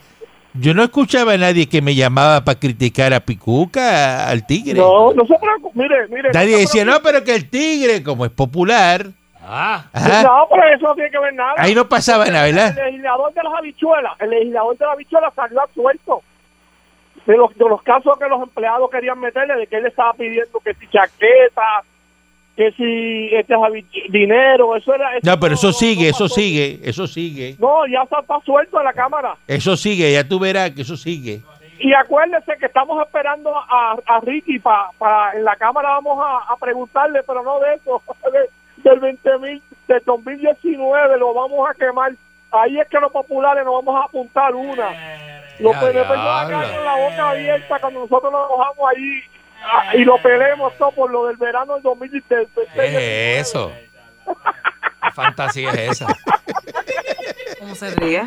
[0.54, 4.74] Yo no escuchaba a nadie que me llamaba para criticar a Picuca, al tigre.
[4.78, 5.78] No, no se preocupe.
[5.80, 6.30] Mire, mire.
[6.32, 9.06] Nadie decía, no, pero que el tigre, como es popular,
[9.50, 9.84] Ah.
[9.92, 11.52] ajá, No, pero eso no tiene que ver nada.
[11.56, 12.76] ahí no pasaba nada, El ¿verdad?
[12.86, 16.22] legislador de las habichuelas, el legislador de las habichuelas salió absuelto
[17.28, 20.58] de los, de los casos que los empleados querían meterle, de que él estaba pidiendo
[20.60, 21.82] que si chaqueta,
[22.56, 23.54] que si este
[24.08, 25.10] dinero, eso era...
[25.22, 27.54] No, pero eso sigue, no eso sigue, eso sigue.
[27.58, 29.36] No, ya está, está suelto en la Cámara.
[29.46, 31.40] Eso sigue, ya tú verás que eso sigue.
[31.80, 36.56] Y acuérdese que estamos esperando a, a Ricky para en la Cámara vamos a, a
[36.56, 42.12] preguntarle, pero no de eso, de- del 20 mil, del 2019 lo vamos a quemar.
[42.50, 44.88] Ahí es que los populares nos vamos a apuntar una.
[45.58, 46.58] Los Ya, PNP van a diablo.
[46.60, 49.22] quedar con la boca abierta cuando nosotros nos cojamos allí
[49.62, 52.48] ah, y lo peleemos todo por lo del verano del 2019.
[52.74, 53.72] ¿Qué es eso?
[55.02, 56.06] ¿Qué fantasía es esa?
[57.58, 58.22] ¿Cómo se ríe?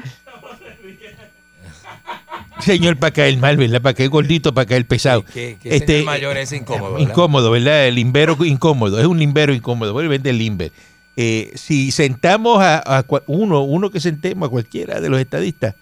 [2.60, 3.82] Señor, para caer mal, ¿verdad?
[3.82, 5.24] Para caer gordito, para caer pesado.
[5.26, 6.94] ¿Qué, qué Este, señor mayor es incómodo?
[6.94, 7.08] ¿verdad?
[7.10, 7.86] Incómodo, ¿verdad?
[7.88, 9.00] El limbero incómodo.
[9.00, 9.94] Es un limbero incómodo.
[9.94, 10.72] Bueno, vende el limber.
[11.18, 15.76] Eh, si sentamos a, uno, uno que sentemos a cualquiera de los estadistas,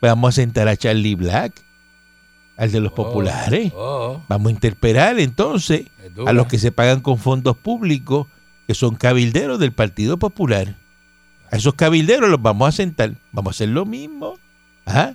[0.00, 1.52] vamos a sentar a Charlie Black,
[2.56, 3.72] al de los Oh, populares.
[3.74, 5.86] oh, Vamos a interpelar entonces
[6.26, 8.26] a los que se pagan con fondos públicos,
[8.66, 10.76] que son cabilderos del Partido Popular.
[11.50, 13.12] A esos cabilderos los vamos a sentar.
[13.32, 14.38] Vamos a hacer lo mismo.
[14.84, 15.14] Ajá.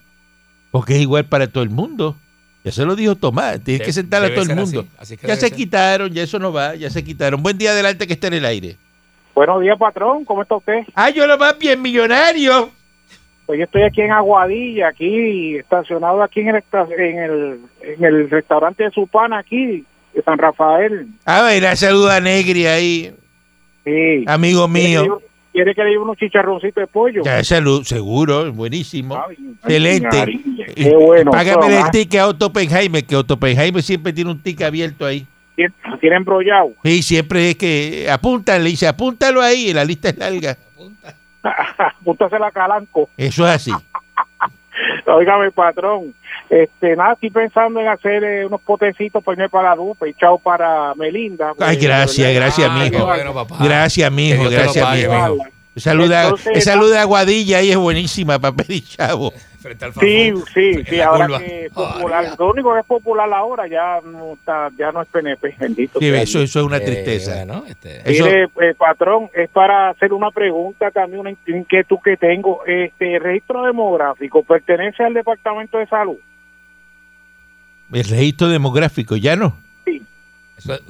[0.72, 2.16] Porque es igual para todo el mundo.
[2.64, 3.60] Ya se lo dijo Tomás.
[3.62, 4.82] Tienes que sentar a todo el mundo.
[4.98, 5.54] así, así que Ya se ser.
[5.56, 7.42] quitaron, ya eso no va, ya se quitaron.
[7.44, 8.78] Buen día adelante que está en el aire.
[9.34, 10.26] Buenos días, patrón.
[10.26, 10.82] ¿Cómo está usted?
[10.94, 12.70] Ah, yo lo más bien millonario.
[13.46, 16.64] Pues yo estoy aquí en Aguadilla, aquí estacionado aquí en el,
[17.00, 21.08] en el, en el restaurante de Supana, aquí, de San Rafael.
[21.26, 23.14] A ver, a saluda a Negri ahí,
[23.84, 24.24] Sí.
[24.28, 25.22] amigo mío.
[25.52, 27.24] ¿Quiere que le lleve unos chicharroncitos de pollo?
[27.26, 29.18] Ya, salud, seguro, buenísimo.
[29.28, 30.18] Ay, Excelente.
[30.18, 31.32] María, Qué bueno.
[31.32, 35.06] Págame el ah, ticket a Otto Oppenheimer, que Otto Oppenheimer siempre tiene un ticket abierto
[35.06, 35.28] ahí.
[35.56, 36.72] Tiene- Tiene embrollado.
[36.84, 40.58] Sí, siempre es que apuntan, le dice, apúntalo ahí, la lista es larga.
[42.00, 43.10] Apúntase la calanco.
[43.18, 43.72] Eso es así.
[45.08, 46.14] Óigame, patrón.
[46.50, 50.14] Este, nada, estoy pensando en hacer eh, unos potecitos para irme para la dupa y
[50.14, 51.54] chao para Melinda.
[51.60, 52.90] Ay, gracias, gracias, mijo.
[52.98, 53.58] qué bueno, papá.
[53.62, 55.38] Gracias, mijo, lo gracias, mijo.
[55.76, 55.84] Mijo.
[55.84, 59.32] Saluda, Entonces, esa luz de Aguadilla ahí es buenísima para pedir chavo.
[59.60, 61.40] Frente al Sí, sí, sí, ahora curva.
[61.40, 65.08] que es popular, lo único que es popular ahora ya no está, ya no es
[65.08, 66.00] PNP, bendito.
[66.00, 67.36] Sí, eso, eso es una Eh, tristeza.
[67.46, 72.18] bueno, este, Eso- Mire, eh, patrón, es para hacer una pregunta también, una inquietud que
[72.18, 72.66] tengo.
[72.66, 76.18] Este el registro demográfico pertenece al Departamento de Salud.
[77.94, 79.56] El registro demográfico, ya no.
[80.58, 80.82] eso es-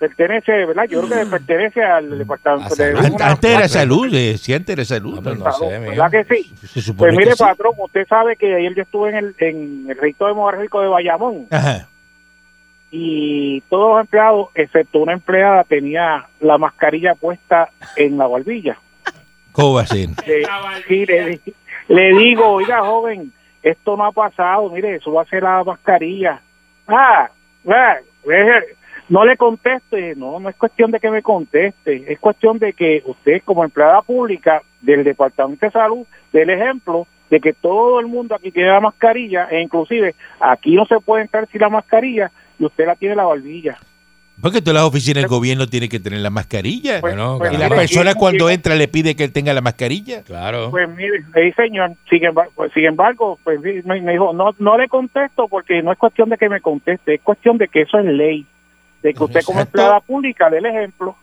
[0.00, 0.84] Pertenece, ¿verdad?
[0.88, 4.08] Yo creo que pertenece al Departamento A de Antes era salud,
[4.38, 5.20] sí, antes era salud.
[5.20, 5.68] No.
[5.68, 6.50] ¿Verdad que sí?
[6.66, 7.44] Se supone Pues mire, que sí.
[7.44, 11.86] patrón, usted sabe que ayer yo estuve en el, en el demográfico de Bayamón Ajá.
[12.90, 18.78] y todos los empleados, excepto una empleada, tenía la mascarilla puesta en la barbilla.
[19.52, 20.08] ¿Cómo va a ser?
[20.26, 20.44] Le,
[20.88, 21.54] sí, le, di-
[21.88, 23.32] le digo, oiga, joven,
[23.62, 26.40] esto no ha pasado, mire, eso va a ser la mascarilla.
[26.88, 27.28] Ah,
[27.68, 27.96] ah,
[29.10, 33.02] no le conteste, no, no es cuestión de que me conteste, es cuestión de que
[33.04, 38.06] usted como empleada pública del Departamento de Salud dé el ejemplo de que todo el
[38.06, 42.30] mundo aquí tiene la mascarilla e inclusive aquí no se puede entrar sin la mascarilla
[42.58, 43.76] y usted la tiene en la barbilla.
[44.40, 47.00] Porque todas las oficinas del gobierno tienen que tener la mascarilla.
[47.02, 49.32] Pues- Bueno, pues y la mire, persona y- cuando y- entra le pide que él
[49.32, 50.22] tenga la mascarilla.
[50.22, 50.70] Claro.
[50.70, 54.78] Pues mire, sí, señor, sin embargo, pues, sin embargo pues, me, me dijo, no, no
[54.78, 57.98] le contesto porque no es cuestión de que me conteste, es cuestión de que eso
[57.98, 58.46] es ley.
[59.02, 61.16] De que usted como empleada pública dé el ejemplo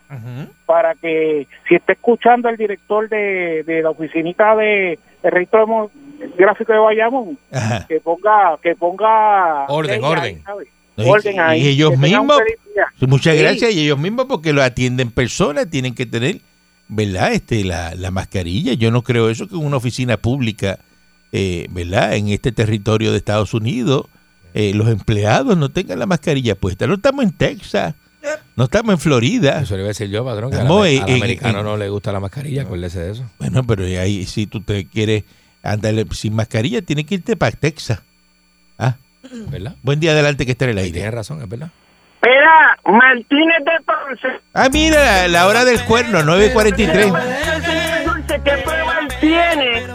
[0.66, 5.90] para que si está escuchando el director de, de la oficinita de, de registro demo-
[6.36, 7.86] gráfico de Bayamón, Ajá.
[7.86, 10.42] que ponga que ponga Orden, ahí, orden.
[10.96, 12.40] orden ahí, y ellos mismos,
[13.06, 13.40] muchas Sí.
[13.42, 16.40] gracias, y ellos mismos porque lo atienden personas, tienen que tener,
[16.88, 17.32] ¿verdad?
[17.32, 18.72] Este, la, la mascarilla.
[18.72, 20.78] Yo no creo eso que una oficina pública,
[21.30, 22.16] eh, ¿verdad?
[22.16, 24.06] En este territorio de Estados Unidos,
[24.54, 26.86] eh, los empleados no tengan la mascarilla puesta.
[26.86, 27.94] No estamos en Texas,
[28.56, 29.60] no estamos en Florida.
[29.60, 31.64] Eso le iba a decir yo, patrón, que al, Estamos al en- en- americano en-
[31.64, 33.24] no le gusta la mascarilla, acuérdese de eso.
[33.38, 35.24] Bueno, pero ahí si tú te quieres
[35.62, 38.00] andar sin mascarilla, tienes que irte para Texas.
[38.78, 38.96] Ah,
[39.50, 39.76] ¿Verdad?
[39.82, 40.92] buen día adelante que esté en el aire.
[40.92, 41.70] tienes razón, es verdad.
[42.20, 44.40] Mira, Martínez de Ponce.
[44.54, 47.12] Ah, mira, la, hora del cuerno, 9.43.
[48.04, 49.86] Dulce, ¿qué prueba él tiene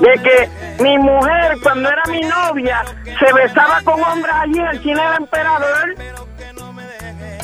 [0.00, 4.82] de que mi mujer, cuando era mi novia, se besaba con hombres allí en el
[4.82, 5.94] cine del emperador?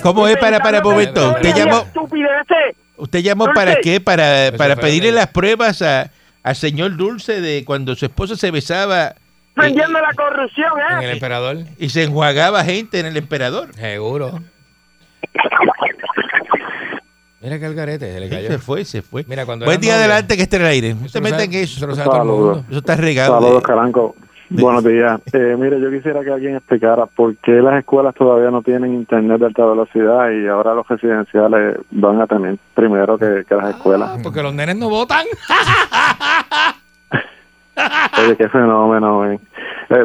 [0.03, 1.31] ¿Cómo es para para un momento?
[1.31, 1.85] ¿Usted llamó,
[2.97, 4.01] usted para qué?
[4.01, 6.11] Para, para pedirle las pruebas a,
[6.43, 9.15] al señor Dulce de cuando su esposa se besaba eh,
[9.55, 11.05] Prendiendo la corrupción, En ¿eh?
[11.07, 13.73] el emperador, y se enjuagaba gente en el emperador.
[13.75, 14.41] seguro.
[17.45, 18.49] Mira que el garete se le cayó.
[18.49, 19.25] se fue, se fue.
[19.29, 20.95] Mira, cuando Buen día adelante que esté en el aire.
[20.95, 21.87] No eso se lo metan sabe- en Eso eso.
[21.87, 22.57] lo sabe todo el Saludos.
[22.57, 22.65] mundo.
[22.71, 23.35] Eso está regado.
[23.35, 24.17] Saludos, de- Caranco.
[24.51, 25.21] Buenos días.
[25.33, 29.41] Eh, mire, yo quisiera que alguien explicara por qué las escuelas todavía no tienen internet
[29.41, 34.11] de alta velocidad y ahora los residenciales van a tener primero que, que las escuelas.
[34.13, 35.25] Ah, porque los nenes no votan.
[38.25, 39.31] Oye, qué fenómeno.
[39.33, 39.39] Eh,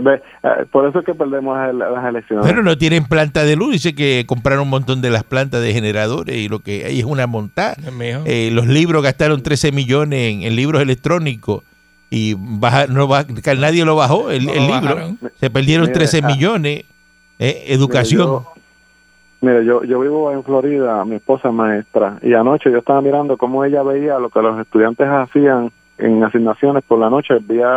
[0.02, 2.46] ve, eh, por eso es que perdemos el- las elecciones.
[2.46, 3.72] Bueno, no tienen planta de luz.
[3.74, 7.06] Dice que compraron un montón de las plantas de generadores y lo que hay es
[7.06, 7.76] una montada.
[8.26, 11.64] Eh, los libros gastaron 13 millones en, en libros electrónicos
[12.10, 14.96] y baja- no ba- que nadie lo bajó el, No el lo libro.
[14.96, 15.20] bajaron.
[15.40, 16.84] Se perdieron Mire, 13 ah, millones.
[17.38, 18.26] Eh, Mire, educación.
[18.28, 18.54] yo-
[19.42, 23.38] Mire, yo, yo vivo en Florida, mi esposa es maestra, y anoche yo estaba mirando
[23.38, 27.70] cómo ella veía lo que los estudiantes hacían en asignaciones por la noche vía,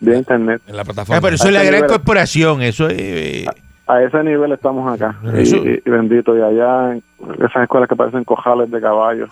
[0.00, 0.62] vía internet.
[0.66, 1.18] En la plataforma.
[1.18, 2.62] Ah, pero eso es la gran nivel- corporación.
[2.62, 2.96] Eso es.
[2.98, 3.46] eh,
[3.86, 5.18] A ese nivel estamos acá.
[5.22, 7.02] Pero Y, eso- y- y bendito, y allá en
[7.44, 9.28] esas escuelas que parecen cojales de caballos.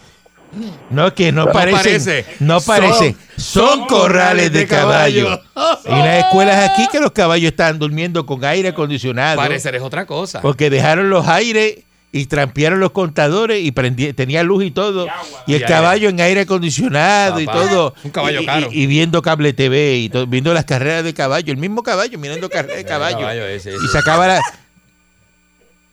[0.90, 1.78] no, que no, parecen.
[1.82, 2.26] parece.
[2.40, 3.16] No parece.
[3.36, 5.40] Son, son corrales de caballo.
[5.54, 5.78] caballo.
[5.86, 9.36] Y las escuelas aquí que los caballos estaban durmiendo con aire acondicionado.
[9.38, 10.42] Parecer es otra cosa.
[10.42, 11.84] Porque dejaron los aires
[12.14, 15.06] y trampearon los contadores y prendí- tenía luz y todo.
[15.46, 17.94] Y el Y caballo en aire acondicionado y todo.
[18.04, 18.68] un caballo y, caro.
[18.70, 21.50] Y, y viendo cable TV y todo, viendo las carreras de caballo.
[21.52, 23.18] El mismo caballo, mirando carreras de caballo.
[23.18, 23.84] caballo ese, ese.
[23.84, 24.42] Y sacaba la.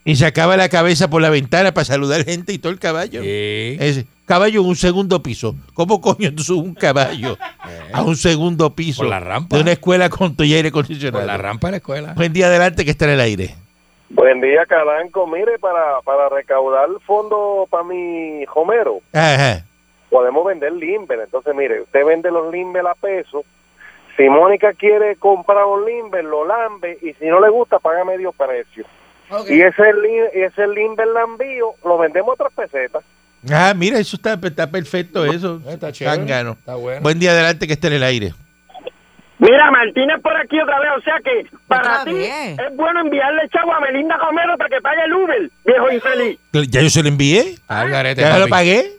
[0.05, 3.21] Y sacaba la cabeza por la ventana para saludar gente y todo el caballo.
[3.21, 3.77] Sí.
[3.79, 5.55] Ese, caballo en un segundo piso.
[5.73, 7.37] ¿Cómo coño tú subes un caballo
[7.93, 9.01] a un segundo piso?
[9.03, 9.55] Por la rampa.
[9.55, 11.25] De una escuela con tu aire Por acondicionado.
[11.25, 12.13] la rampa de la escuela.
[12.13, 13.55] Buen día adelante que está en el aire.
[14.09, 15.27] Buen día, Calanco.
[15.27, 19.63] Mire, para, para recaudar fondos para mi Homero, Ajá.
[20.09, 21.19] podemos vender Limber.
[21.19, 23.43] Entonces, mire, usted vende los Limber a peso.
[24.17, 28.31] Si Mónica quiere comprar un Limber, lo lambe y si no le gusta, paga medio
[28.33, 28.85] precio.
[29.47, 29.83] Y ese,
[30.33, 33.03] ese Limber lambío lo vendemos a tres pesetas.
[33.49, 35.61] Ah, mira, eso está, está perfecto, eso.
[35.67, 36.51] Está chévere.
[36.51, 37.01] Está bueno.
[37.01, 38.33] Buen día adelante que esté en el aire.
[39.39, 40.89] Mira, Martínez por aquí otra vez.
[40.97, 44.81] O sea que para ¿Otra ti es bueno enviarle chavo a Melinda Romero para que
[44.81, 46.39] pague el Uber, viejo infeliz.
[46.69, 47.55] ¿Ya yo se lo envié?
[47.67, 48.91] Al garete, ¿Ya lo pagué?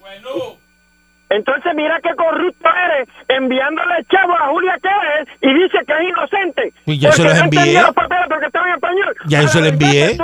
[1.33, 6.73] Entonces mira qué corrupto eres enviándole chavo a Julia Quérez y dice que es inocente.
[6.85, 7.59] Pues ya Porque se los no envié.
[7.61, 9.17] entendía los papeles porque estaba en español.
[9.29, 10.19] Ya yo se lo envié.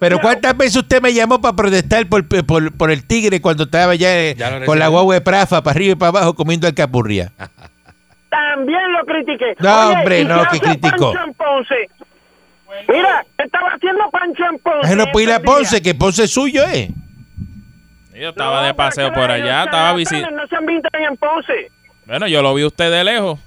[0.00, 3.94] Pero ¿cuántas veces usted me llamó para protestar por, por, por el tigre cuando estaba
[3.94, 7.32] ya, eh, Ya con la guagua de prafa para arriba y para abajo comiendo alcapurria?
[8.58, 9.54] También lo critiqué.
[9.60, 11.12] No, Oye, hombre, ¿y no, qué que criticó.
[11.36, 11.74] Ponce?
[12.88, 14.96] Mira, estaba haciendo Pancho en Ponce.
[14.96, 15.40] No puede ir a.
[15.40, 16.90] Ponce, que Ponce es suyo, ¿eh?
[18.14, 20.30] Yo estaba No, de paseo por allá, estaba visitando.
[20.42, 21.70] No se ambientan en Ponce.
[22.04, 23.38] Bueno, yo lo vi usted de lejos.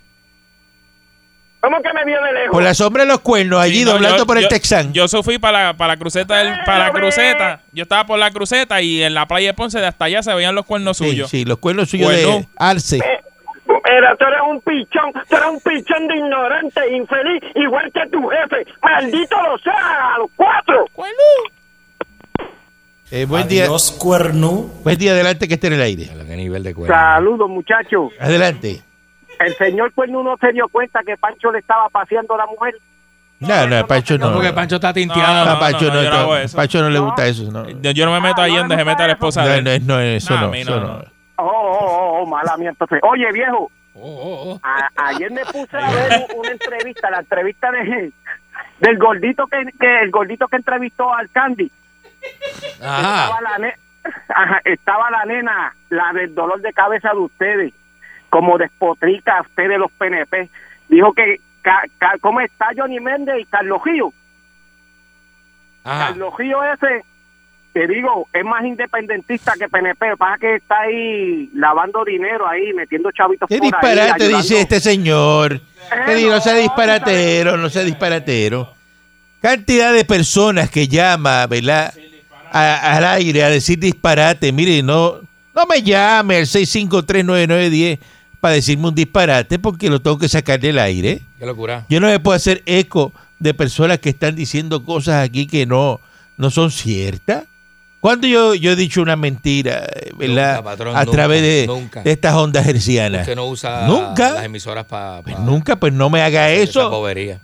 [1.59, 2.51] ¿Cómo que me vio de lejos?
[2.51, 4.93] Por la sombra de los cuernos, allí Sí, no, doblando yo- por el yo- Texán.
[4.93, 7.61] Yo fui para la, para la cruceta del- para la cruceta.
[7.73, 10.33] Yo estaba por la cruceta y en la playa de Ponce de hasta allá se
[10.33, 11.29] veían los cuernos sí, suyos.
[11.29, 12.47] sí, los cuernos suyos de.
[12.57, 12.99] Arce.
[13.67, 18.27] Mira, tú eres un pichón, tú eres un pichón de ignorante, infeliz, igual que tu
[18.29, 18.71] jefe.
[18.81, 20.85] Maldito lo sea, a los cuatro.
[23.11, 23.67] Eh, buen día.
[23.99, 24.69] cuerno.
[24.83, 26.09] Buen día adelante que esté en el aire.
[26.27, 26.95] Qué nivel de cuerno.
[26.95, 28.11] Saludos, muchachos.
[28.19, 28.81] Adelante.
[29.39, 32.75] El señor Cuerno no se dio cuenta que Pancho le estaba paseando a la mujer.
[33.39, 34.27] No, no, a Pancho no.
[34.27, 35.49] No, porque Pancho está No, tinteado.
[35.49, 36.45] a Pancho no, no.
[36.55, 37.51] Pancho no le gusta eso.
[37.51, 39.87] No, Yo, no me meto ahí donde se mete a la esposa de no, él.
[39.87, 41.03] no, no, eso No,
[42.21, 42.99] Oh, mala mía, entonces.
[43.03, 44.59] Oye, viejo, Oh, oh, oh.
[44.63, 48.11] a- ayer me puse a ver una entrevista, la entrevista de
[48.79, 51.71] del gordito que, que el gordito que entrevistó al Candy.
[52.81, 53.23] Ajá.
[53.25, 53.75] Estaba la, ne-
[54.29, 57.73] Ajá, estaba la nena, la del dolor de cabeza de ustedes,
[58.29, 60.49] como despotrica a ustedes los PNP.
[60.87, 63.81] Dijo que, ca- ca- ¿cómo está Johnny Méndez y Carlos?
[65.83, 66.07] Ajá.
[66.07, 67.03] Carlos Gio ese,
[67.73, 70.09] te digo, es más independentista que PNP.
[70.09, 74.37] Lo que que está ahí lavando dinero ahí, metiendo chavitos ¿Qué por ahí, disparate ayudando.
[74.37, 75.61] dice este señor?
[76.05, 78.73] Que Eh, digo, no sea no, disparatero, no sea disparatero.
[79.41, 81.93] Cantidad de personas que llama, ¿verdad?
[82.51, 84.51] A- al aire a decir disparate.
[84.51, 85.19] Mire, no,
[85.55, 87.99] no me llame al 6539910
[88.39, 91.21] para decirme un disparate porque lo tengo que sacar del aire.
[91.39, 91.85] Qué locura.
[91.89, 95.99] Yo no me puedo hacer eco de personas que están diciendo cosas aquí que no,
[96.37, 97.45] no son ciertas.
[98.01, 99.87] Cuando yo, yo he dicho una mentira,
[100.17, 100.55] ¿verdad?
[100.57, 102.01] Nunca, patrón, a nunca, través de, nunca.
[102.01, 103.21] de estas ondas hercianas.
[103.21, 104.31] Usted no usa Nunca.
[104.33, 106.89] las emisoras para Pues nunca, pues no me haga eso.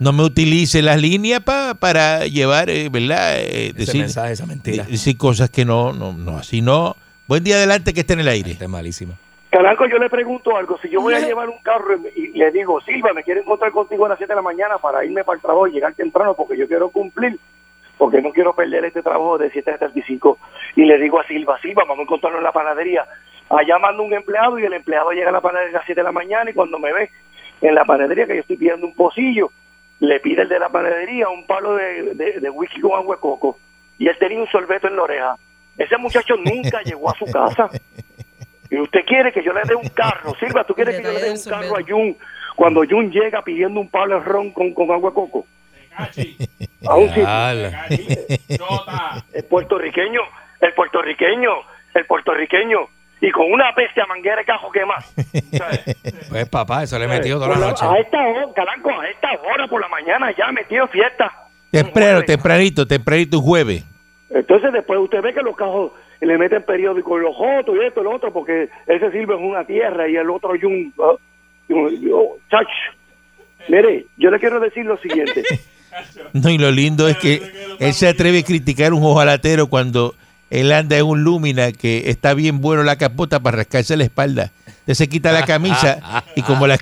[0.00, 3.38] No me utilice las líneas pa- para llevar, eh, ¿verdad?
[3.38, 4.82] Eh, Ese decir, mensaje, esa mentira.
[4.84, 6.96] de- decir cosas que no, no, no, así no.
[7.28, 8.50] Buen día adelante que esté en el aire.
[8.50, 9.14] Esta es malísima.
[9.50, 10.76] Caranco, yo le pregunto algo.
[10.82, 13.70] Si yo voy a llevar un carro y, y le digo, Silva, me quiero encontrar
[13.70, 16.34] contigo a las 7 de la mañana para irme para el trabajo y llegar temprano
[16.34, 17.38] porque yo quiero cumplir,
[17.98, 20.38] porque no quiero perder este trabajo de 7 a 35.
[20.76, 23.04] Y le digo a Silva, Silva, vamos a encontrarnos en la panadería.
[23.50, 26.04] Allá mando un empleado y el empleado llega a la panadería a las 7 de
[26.04, 27.10] la mañana y cuando me ve
[27.60, 29.50] en la panadería que yo estoy pidiendo un pocillo,
[30.00, 33.20] le pide el de la panadería un palo de, de, de whisky con agua de
[33.20, 33.58] coco.
[33.98, 35.36] Y él tenía un sorbeto en la oreja.
[35.76, 37.68] Ese muchacho nunca llegó a su casa.
[38.70, 40.34] Y usted quiere que yo le dé un carro.
[40.38, 42.16] Silva, ¿tú quieres que yo le dé un carro a Jun
[42.54, 45.46] cuando Jun llega pidiendo un palo de ron con, con agua de coco?
[49.34, 50.20] El puertorriqueño,
[50.60, 51.50] el puertorriqueño,
[51.94, 52.78] el puertorriqueño.
[53.20, 55.12] Y con una bestia manguera de cajo que más.
[56.28, 57.84] Pues papá, eso le he metido toda la noche.
[57.84, 61.32] A esta hora, Calanco, a esta hora por la mañana ya metido en fiesta.
[61.72, 63.84] Temprano, tempranito, tempranito jueves.
[64.30, 68.04] Entonces después usted ve que los cajos le meten periódicos, los otros y esto y
[68.04, 70.94] lo otro, porque ese sirve en una tierra y el otro y un...
[71.02, 71.14] ah,
[71.68, 72.68] y un- y un- chach.
[73.68, 75.42] Mire, yo le quiero decir lo siguiente.
[76.32, 77.42] No, y lo lindo es que
[77.78, 80.14] él se atreve a criticar un ojalatero cuando
[80.50, 84.50] él anda en un Lumina que está bien bueno la capota para rascarse la espalda.
[84.80, 86.78] Usted se quita la camisa y como la,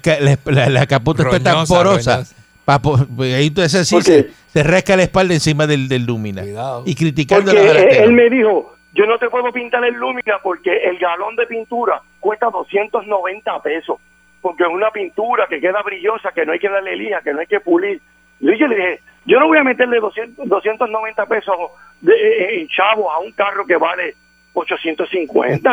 [0.46, 2.34] la, capota está tan Roñosa, porosa, roñosa.
[2.64, 5.88] pa- po- pues ahí tú haces así, ¿Por se, se rasca la espalda encima del,
[5.88, 6.42] del Lumina.
[6.42, 6.82] Cuidado.
[6.86, 8.09] Y criticando Porque a los él, ojalateros.
[8.09, 12.00] él me dijo, yo no te puedo pintar el Lumina porque el galón de pintura
[12.20, 13.96] cuesta 290 pesos.
[14.40, 17.40] Porque es una pintura que queda brillosa, que no hay que darle lija, que no
[17.40, 18.00] hay que pulir.
[18.41, 21.55] Y yo le dije, yo no voy a meterle 200, 290 pesos
[22.01, 24.14] de, eh, en chavo a un carro que vale
[24.55, 25.72] 850.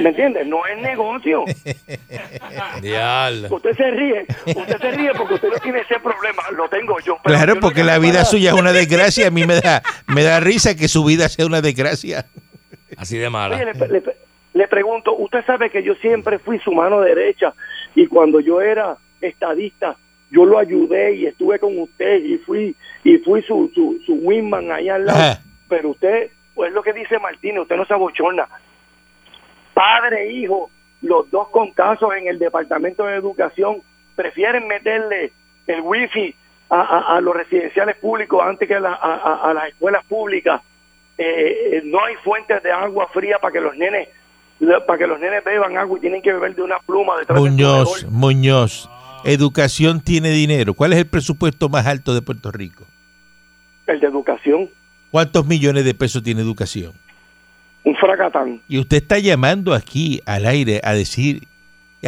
[0.00, 0.46] ¿Me entiendes?
[0.46, 1.44] No es negocio.
[2.82, 3.48] Diablo.
[3.50, 7.18] Usted se ríe, usted se ríe porque usted no tiene ese problema, lo tengo yo.
[7.22, 8.26] pero yo Claro, no porque quiero la vida parar.
[8.26, 9.28] suya es una desgracia.
[9.28, 12.26] A mí me da, me da risa que su vida sea una desgracia.
[12.96, 13.56] Así de Oye, mala.
[13.64, 14.02] le, le-
[14.52, 17.54] le pregunto, usted sabe que yo siempre fui su mano derecha
[17.94, 19.96] y cuando yo era estadista,
[20.30, 22.74] yo lo ayudé y estuve con usted y fui
[23.04, 25.18] y fui su, su, su wingman allá al lado.
[25.18, 25.40] Ajá.
[25.68, 28.46] Pero usted, pues lo que dice Martínez, usted no se abochorna.
[29.74, 30.70] Padre e hijo,
[31.02, 33.82] los dos con casos en el Departamento de Educación,
[34.16, 35.32] prefieren meterle
[35.66, 36.34] el wifi
[36.68, 40.60] a, a- a los residenciales públicos antes que a, la- a- a- las escuelas públicas.
[41.18, 44.08] Eh, eh, no hay fuentes de agua fría para que los nenes
[44.86, 48.00] para que los nenes beban agua y tienen que beber de una pluma detrás Muñoz,
[48.02, 48.10] proveedor.
[48.12, 48.90] Muñoz.
[49.24, 50.74] Educación tiene dinero.
[50.74, 52.84] ¿Cuál es el presupuesto más alto de Puerto Rico?
[53.86, 54.68] el de educación,
[55.10, 56.92] ¿Cuántos millones de pesos tiene educación?
[57.82, 58.60] un fracatán.
[58.68, 61.42] Y usted está llamando aquí al aire a decir,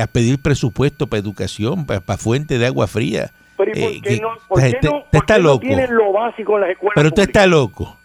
[0.01, 3.33] a pedir presupuesto para educación, para, para fuente de agua fría.
[3.57, 5.41] Pero ¿y por Eh, qué que- no, por qué usted- no- usted por está qué
[5.43, 5.67] loco.
[5.91, 7.43] lo básico en las escuelas Pero usted públicas?
[7.43, 7.99] está loco.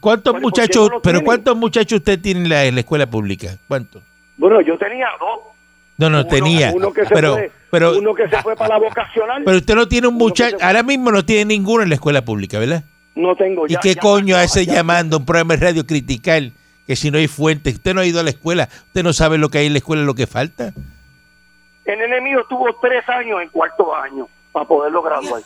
[0.00, 1.24] ¿Cuántos Bueno, ¿por qué muchachos, no pero tienen?
[1.24, 3.56] cuántos muchachos usted tiene en la, en la escuela pública?
[3.68, 4.02] ¿Cuántos?
[4.36, 5.40] Bueno, yo tenía dos.
[5.98, 6.72] No, no Uno- tenía.
[6.74, 7.36] Uno que se pero,
[7.70, 9.42] pero, uno que se fue para la vocacional.
[9.44, 12.58] pero usted no tiene un muchacho, ahora mismo no tiene ninguno en la escuela pública,
[12.58, 12.84] ¿verdad?
[13.14, 13.80] no tengo ¿Y ya.
[13.80, 16.42] qué ya coño pasó, hace ya- llamando un programa de radio criticar
[16.86, 17.70] que si no hay fuente?
[17.70, 19.78] Usted no ha ido a la escuela, usted no sabe lo que hay en la
[19.78, 20.72] escuela, lo que falta.
[21.84, 25.42] El enemigo tuvo tres años en cuarto año para poderlo graduar.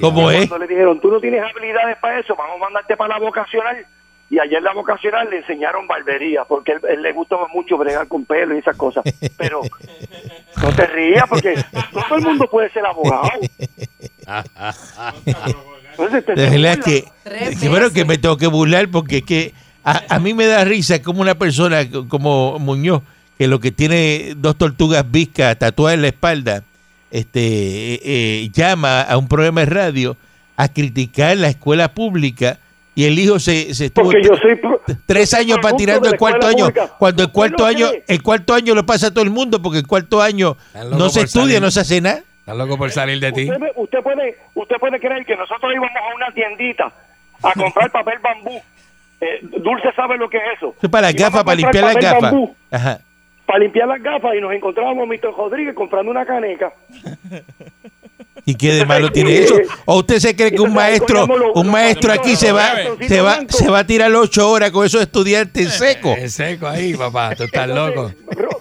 [0.00, 0.46] ¿Cómo es?
[0.48, 3.84] Cuando le dijeron, tú no tienes habilidades para eso, vamos a mandarte para la vocacional.
[4.30, 8.06] Y ayer en la vocacional le enseñaron barbería, porque él, él le gustaba mucho bregar
[8.06, 9.02] con pelo y esas cosas.
[9.36, 9.60] Pero
[10.62, 11.56] no te rías, porque
[11.92, 13.28] no todo el mundo puede ser abogado.
[15.92, 16.84] Entonces, te- De te verdad burlas.
[16.84, 19.54] que, que bueno que me tengo que burlar porque es que
[19.84, 23.02] a, a mí me da risa como una persona co- como Muñoz,
[23.38, 26.62] que lo que tiene dos tortugas viscas tatuadas en la espalda,
[27.10, 30.16] este eh, eh, llama a un programa de radio
[30.56, 32.58] a criticar la escuela pública
[32.94, 34.60] y el hijo se, se estuvo Porque yo soy
[35.06, 36.66] tres años para producto tirando de el cuarto año.
[36.66, 36.90] pública.
[36.98, 38.04] Cuando el ¿Usted cuarto año, cree?
[38.08, 41.20] el cuarto año lo pasa a todo el mundo, porque el cuarto año no se
[41.22, 41.62] estudia, salir.
[41.62, 42.22] no se hace nada.
[42.40, 43.48] Estás loco por salir de ti.
[43.76, 46.92] Usted, puede usted puede creer que nosotros íbamos a una tiendita
[47.42, 48.60] a comprar papel bambú.
[49.20, 50.74] Eh, Dulce sabe lo que es eso.
[50.76, 52.22] Eso es para las gafas, para limpiar las gafas.
[52.22, 53.00] bambú Ajá.
[53.46, 55.32] Para limpiar las gafas y nos encontrábamos Mr.
[55.36, 56.72] Rodríguez comprando una caneca.
[58.44, 59.54] ¿Y qué de malo tiene eso?
[59.84, 62.72] ¿O usted se cree que un maestro, un maestro aquí se va,
[63.06, 66.16] se va, se va a tirar ocho horas con esos estudiantes secos?
[66.18, 67.34] Es seco ahí, papá.
[67.36, 68.12] Tú estás loco.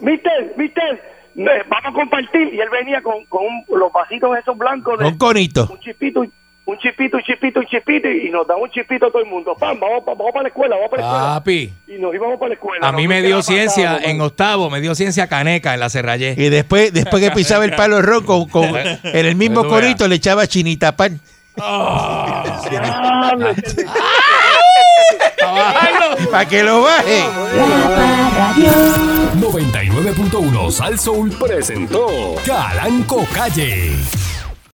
[0.02, 1.02] Mister, mister,
[1.36, 2.54] eh, vamos a compartir.
[2.54, 5.68] Y él venía con, con un- los vasitos esos blancos de Un conito.
[5.72, 6.24] un chispito,
[6.70, 9.56] un chispito, un chispito, un chispito, y nos da un chispito a todo el mundo.
[9.60, 11.34] Pam, vamos, pa- vamos para la escuela, vamos para la escuela.
[11.36, 12.88] Papi, Y nos íbamos para la escuela.
[12.88, 16.36] a mí me dio ciencia en octavo, me dio ciencia caneca en la Cerrallé.
[16.38, 20.16] Y después, después que pisaba el palo ron con, con- en el mismo conito le
[20.16, 21.20] echaba chinita pan.
[23.56, 23.86] Ese-
[26.32, 27.20] Para que lo baje.
[27.20, 27.90] La
[28.36, 28.72] Parradio.
[29.40, 32.08] 99.1 Sal Soul presentó
[32.46, 33.92] Calanco Calle.